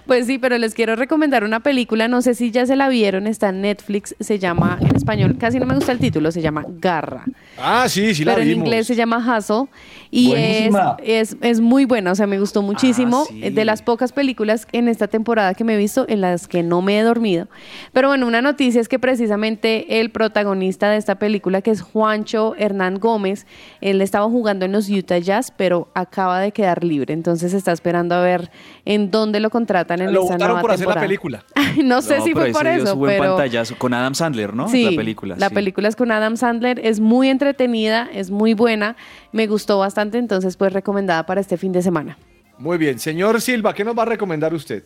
[0.06, 3.26] Pues sí, pero les quiero recomendar una película, no sé si ya se la vieron,
[3.26, 6.66] está en Netflix, se llama en español, casi no me gusta el título, se llama
[6.68, 7.24] Garra.
[7.58, 8.66] Ah, sí, sí la pero en vimos.
[8.66, 9.68] inglés se llama Hustle
[10.12, 10.74] y es,
[11.04, 13.26] es, es muy buena, o sea, me gustó muchísimo.
[13.26, 13.50] sí.
[13.52, 16.82] De las pocas películas en esta temporada que me he visto en las que no
[16.82, 17.48] me he dormido.
[17.92, 22.56] Pero bueno, una noticia es que precisamente el protagonista de esta película, que es Juancho
[22.58, 23.46] Hernán Gómez,
[23.82, 27.14] él estaba jugando en los Utah Jazz, pero acaba de quedar libre.
[27.14, 28.52] Entonces está esperando a ver
[28.86, 31.08] en dónde lo contratan en Lo esa votaron nueva por hacer la temporada.
[31.08, 31.44] película.
[31.84, 33.36] no sé si pero fue por eso, su buen pero...
[33.36, 34.68] pantallazo con Adam Sandler, ¿no?
[34.70, 35.36] Sí, la película.
[35.38, 35.56] La sí.
[35.56, 38.96] película es con Adam Sandler, es muy entretenida, es muy buena,
[39.32, 42.18] me gustó bastante, entonces pues recomendada para este fin de semana.
[42.58, 44.84] Muy bien, señor Silva, ¿qué nos va a recomendar usted?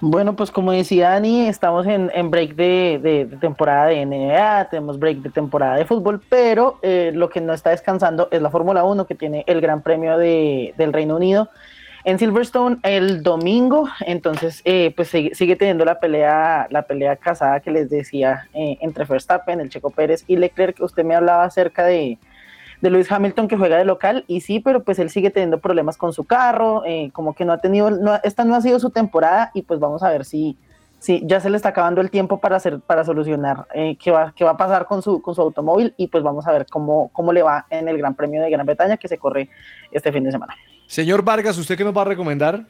[0.00, 5.30] Bueno, pues como decía Dani, estamos en, break de, temporada de NBA, tenemos break de
[5.30, 9.14] temporada de fútbol, pero eh, lo que no está descansando es la Fórmula 1 que
[9.14, 11.48] tiene el Gran Premio de- del Reino Unido
[12.04, 17.58] en Silverstone el domingo, entonces eh, pues sigue, sigue teniendo la pelea, la pelea casada
[17.60, 21.84] que les decía eh, entre Verstappen, el Checo Pérez y Leclerc, usted me hablaba acerca
[21.84, 22.18] de,
[22.80, 25.96] de Lewis Hamilton que juega de local y sí, pero pues él sigue teniendo problemas
[25.96, 28.90] con su carro, eh, como que no ha tenido, no- esta no ha sido su
[28.90, 30.56] temporada y pues vamos a ver si,
[30.98, 34.32] si ya se le está acabando el tiempo para hacer, para solucionar eh, qué, va,
[34.36, 37.10] qué va a pasar con su, con su automóvil y pues vamos a ver cómo,
[37.12, 39.48] cómo le va en el Gran Premio de Gran Bretaña que se corre
[39.90, 40.54] este fin de semana.
[40.86, 42.64] Señor Vargas, ¿usted qué nos va a recomendar?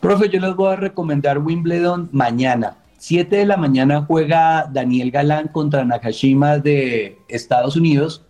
[0.00, 2.76] Profe, yo les voy a recomendar Wimbledon mañana.
[2.98, 8.23] 7 de la mañana juega Daniel Galán contra Nakashima de Estados Unidos.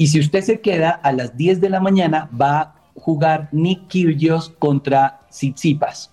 [0.00, 3.86] Y si usted se queda a las 10 de la mañana, va a jugar Nick
[3.88, 6.10] Kyrgios contra Tsitsipas.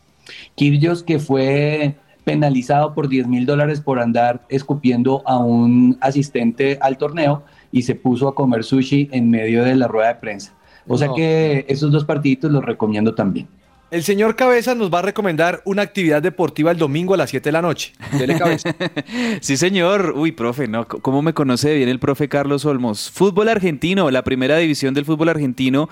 [0.55, 6.97] Kyrgios que fue penalizado por 10 mil dólares por andar escupiendo a un asistente al
[6.97, 10.53] torneo y se puso a comer sushi en medio de la rueda de prensa.
[10.85, 11.15] O sea No.
[11.15, 13.47] que esos dos partiditos los recomiendo también.
[13.89, 17.47] El señor Cabeza nos va a recomendar una actividad deportiva el domingo a las 7
[17.47, 17.93] de la noche.
[18.11, 18.75] Dele cabeza.
[19.39, 20.13] Sí, señor.
[20.17, 20.85] Uy, profe, ¿no?
[20.85, 23.09] ¿Cómo me conoce bien el profe Carlos Olmos?
[23.09, 25.87] Fútbol argentino, la primera división del fútbol argentino.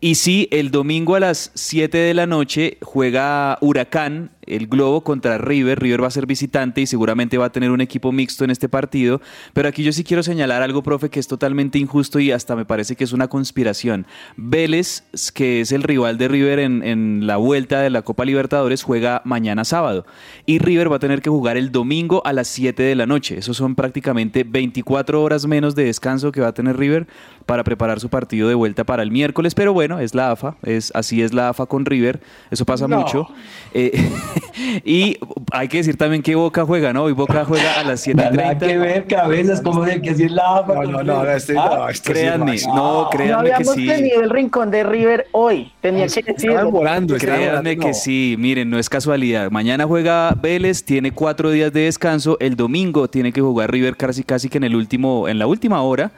[0.00, 5.38] Y sí, el domingo a las 7 de la noche juega Huracán, el Globo contra
[5.38, 5.78] River.
[5.80, 8.68] River va a ser visitante y seguramente va a tener un equipo mixto en este
[8.68, 9.20] partido.
[9.52, 12.64] Pero aquí yo sí quiero señalar algo, profe, que es totalmente injusto y hasta me
[12.64, 14.06] parece que es una conspiración.
[14.36, 19.22] Vélez, que es el rival de River en, la vuelta de la Copa Libertadores, juega
[19.24, 20.06] mañana sábado.
[20.46, 23.38] Y River va a tener que jugar el domingo a las 7 de la noche.
[23.38, 27.06] Esos son prácticamente 24 horas menos de descanso que va a tener River
[27.50, 29.56] para preparar su partido de vuelta para el miércoles.
[29.56, 32.20] Pero bueno, es la AFA, es, así es la AFA con River.
[32.48, 33.00] Eso pasa No.
[33.00, 33.26] mucho.
[33.74, 33.90] Eh,
[34.84, 35.18] y
[35.50, 37.02] hay que decir también que Boca juega, ¿no?
[37.02, 38.66] Hoy Boca juega a las 7 y Nada 30.
[38.68, 40.74] que ver, cabezas, como de que así es la AFA.
[40.74, 43.86] No, no, no, este- no, esto sí créanme, es no, créanme no que habíamos sí.
[43.88, 46.70] tenido el rincón de River hoy, tenía que decirlo.
[47.18, 49.50] Créanme que sí, miren, no es casualidad.
[49.50, 52.36] Mañana juega Vélez, tiene cuatro días de descanso.
[52.38, 55.82] El domingo tiene que jugar River casi casi que en el último, en la última
[55.82, 56.12] hora.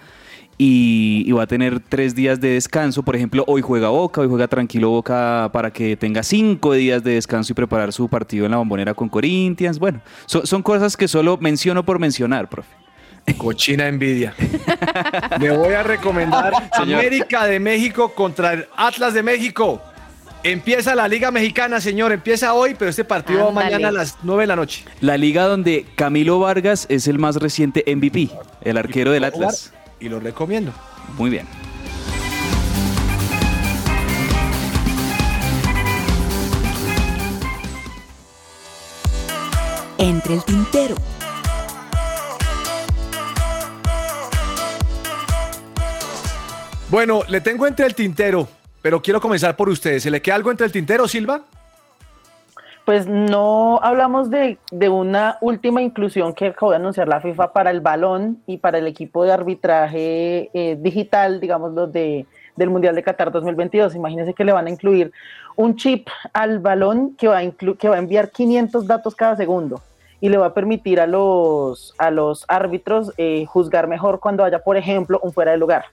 [0.64, 3.02] Y, y va a tener tres días de descanso.
[3.02, 7.14] Por ejemplo, hoy juega Boca, hoy juega tranquilo Boca para que tenga cinco días de
[7.14, 9.80] descanso y preparar su partido en la bombonera con Corinthians.
[9.80, 12.68] Bueno, son, son cosas que solo menciono por mencionar, profe.
[13.38, 14.34] Cochina envidia.
[15.40, 17.00] Le voy a recomendar Señor.
[17.00, 19.82] América de México contra el Atlas de México.
[20.44, 22.12] Empieza la Liga Mexicana, señor.
[22.12, 23.66] Empieza hoy, pero este partido va Ándale.
[23.66, 24.84] mañana a las 9 de la noche.
[25.00, 28.30] La liga donde Camilo Vargas es el más reciente MVP,
[28.62, 29.72] el arquero del Atlas.
[30.02, 30.72] Y lo recomiendo.
[31.16, 31.46] Muy bien.
[39.98, 40.96] Entre el tintero.
[46.90, 48.48] Bueno, le tengo entre el tintero,
[48.82, 50.02] pero quiero comenzar por ustedes.
[50.02, 51.44] ¿Se le queda algo entre el tintero, Silva?
[52.84, 57.70] Pues no hablamos de, de, una última inclusión que acabó de anunciar la FIFA para
[57.70, 62.26] el balón y para el equipo de arbitraje eh, digital, digamos, los de,
[62.56, 63.94] del Mundial de Qatar 2022.
[63.94, 65.12] Imagínense que le van a incluir
[65.54, 69.80] un chip al balón que va a, que va a enviar 500 datos cada segundo
[70.20, 74.60] y le va a permitir a los, a los árbitros eh, juzgar mejor cuando haya,
[74.60, 75.84] por ejemplo, un fuera de lugar.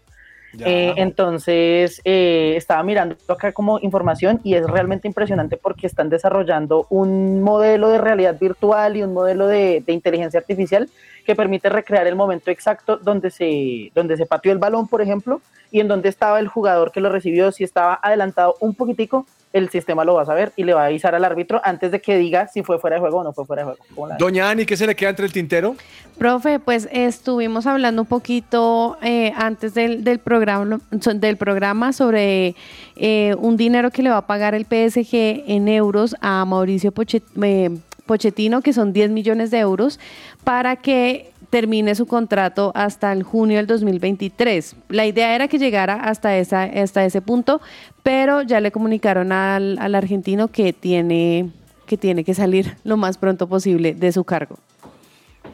[0.58, 6.88] Eh, entonces, eh, estaba mirando acá como información y es realmente impresionante porque están desarrollando
[6.90, 10.90] un modelo de realidad virtual y un modelo de, inteligencia artificial
[11.26, 15.42] que permite recrear el momento exacto donde se, donde se pateó el balón, por ejemplo,
[15.72, 19.70] y en donde estaba el jugador que lo recibió, si estaba adelantado un poquitico el
[19.70, 22.18] sistema lo va a saber y le va a avisar al árbitro antes de que
[22.18, 24.16] diga si fue fuera de juego o no fue fuera de juego.
[24.20, 25.76] Doña Ani, ¿qué se le queda entre el tintero?
[26.18, 32.56] Profe, pues estuvimos hablando un poquito eh, antes del, del, programa, del programa sobre
[32.96, 36.94] eh, un dinero que le va a pagar el PSG en euros a Mauricio
[37.42, 37.70] eh,
[38.06, 40.00] Pochettino, que son 10 millones de euros,
[40.44, 44.76] para que termine su contrato hasta el junio del 2023.
[44.90, 47.62] La idea era que llegara hasta, esa, hasta ese punto,
[48.04, 51.50] pero ya le comunicaron al, al argentino que tiene,
[51.86, 54.58] que tiene que salir lo más pronto posible de su cargo.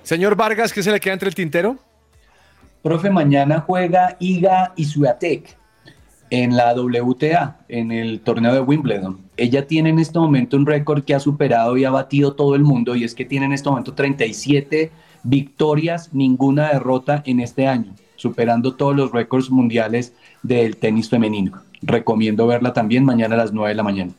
[0.03, 1.77] Señor Vargas, ¿qué se le queda entre el tintero?
[2.83, 5.57] Profe, mañana juega Iga y Suatec
[6.29, 9.21] en la WTA, en el torneo de Wimbledon.
[9.37, 12.63] Ella tiene en este momento un récord que ha superado y ha batido todo el
[12.63, 14.91] mundo y es que tiene en este momento 37
[15.25, 20.13] victorias, ninguna derrota en este año, superando todos los récords mundiales
[20.43, 21.61] del tenis femenino.
[21.81, 24.13] Recomiendo verla también mañana a las 9 de la mañana.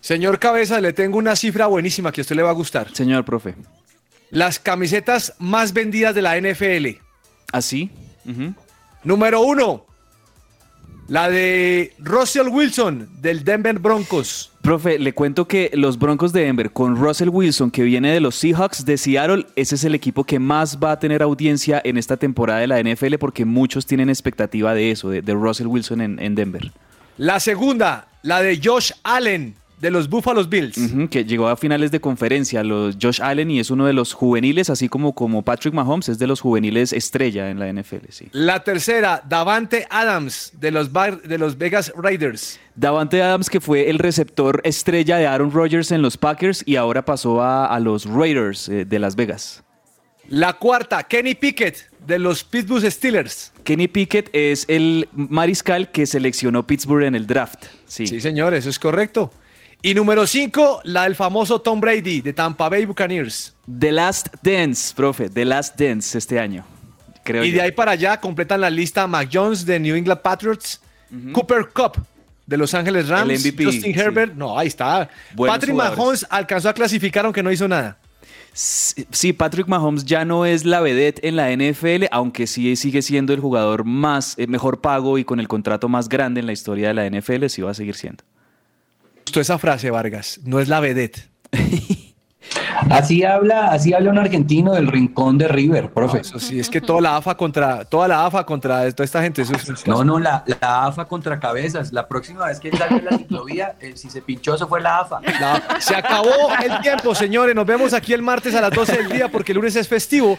[0.00, 2.94] Señor Cabeza, le tengo una cifra buenísima que a usted le va a gustar.
[2.94, 3.56] Señor profe.
[4.30, 7.00] Las camisetas más vendidas de la NFL.
[7.52, 7.90] ¿Así?
[9.02, 9.86] Número uno,
[11.08, 14.52] la de Russell Wilson del Denver Broncos.
[14.68, 18.34] Profe, le cuento que los Broncos de Denver con Russell Wilson, que viene de los
[18.34, 22.18] Seahawks de Seattle, ese es el equipo que más va a tener audiencia en esta
[22.18, 26.70] temporada de la NFL porque muchos tienen expectativa de eso, de, Russell Wilson en Denver.
[27.16, 30.76] La segunda, la de Josh Allen de los Buffalo Bills.
[30.76, 33.92] Uh -huh, que llegó a finales de conferencia, los Josh Allen, y es uno de
[33.92, 38.06] los juveniles, así como, como Patrick Mahomes, es de los juveniles estrella en la NFL.
[38.10, 38.28] Sí.
[38.32, 42.58] La tercera, Davante Adams, de los, de los Vegas Raiders.
[42.74, 47.04] Davante Adams, que fue el receptor estrella de Aaron Rodgers en los Packers y ahora
[47.04, 49.62] pasó a, a los Raiders eh, de Las Vegas.
[50.28, 53.52] La cuarta, Kenny Pickett, de los Pittsburgh Steelers.
[53.64, 57.64] Kenny Pickett es el mariscal que seleccionó Pittsburgh en el draft.
[57.86, 59.32] Sí, sí señor, eso es correcto.
[59.80, 63.54] Y número 5, la del famoso Tom Brady de Tampa Bay Buccaneers.
[63.78, 66.64] The Last Dance, profe, The Last Dance este año.
[67.22, 67.58] Creo y yo.
[67.58, 70.80] de ahí para allá completan la lista Mac Jones de New England Patriots,
[71.12, 71.32] uh -huh.
[71.32, 72.04] Cooper Cup
[72.44, 74.00] de Los Ángeles Rams, MVP, Justin sí.
[74.00, 75.08] Herbert, no, ahí está.
[75.34, 75.98] Buenos Patrick jugadores.
[75.98, 77.98] Mahomes alcanzó a clasificar aunque no hizo nada.
[78.52, 83.32] Sí, Patrick Mahomes ya no es la vedette en la NFL, aunque sí sigue siendo
[83.32, 86.88] el jugador más eh, mejor pago y con el contrato más grande en la historia
[86.88, 88.24] de la NFL, sí va a seguir siendo.
[89.28, 91.28] Justo esa frase, Vargas, no es la vedette.
[92.88, 96.14] Así habla, así habla un argentino del rincón de River, profe.
[96.14, 99.20] No, eso sí, es que toda la AFA contra, toda la AFA contra toda esta
[99.20, 99.42] gente.
[99.42, 101.92] Eso es, no, no, la, la, AFA contra cabezas.
[101.92, 105.20] La próxima vez que salga la ciclovía, eh, si se pinchó, eso fue la AFA.
[105.38, 106.30] La, se acabó
[106.64, 107.54] el tiempo, señores.
[107.54, 110.38] Nos vemos aquí el martes a las 12 del día porque el lunes es festivo.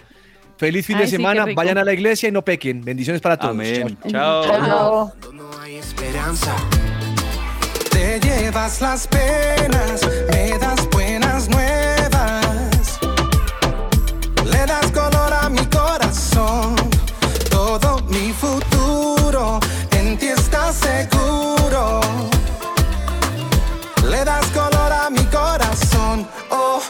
[0.57, 1.45] Feliz fin Ay, de sí, semana.
[1.53, 2.83] Vayan a la iglesia y no pequen.
[2.83, 3.51] Bendiciones para todos.
[3.51, 3.99] Amén.
[4.07, 4.45] Chao.
[4.45, 5.13] Chao.
[5.31, 6.55] No hay esperanza.
[7.99, 9.99] Te llevas las penas,
[10.31, 12.97] me das buenas nuevas.
[14.45, 16.77] Le das color a mi corazón,
[17.49, 19.59] todo mi futuro
[19.91, 21.99] en ti está seguro.
[24.09, 26.81] Le das color a mi corazón, oh.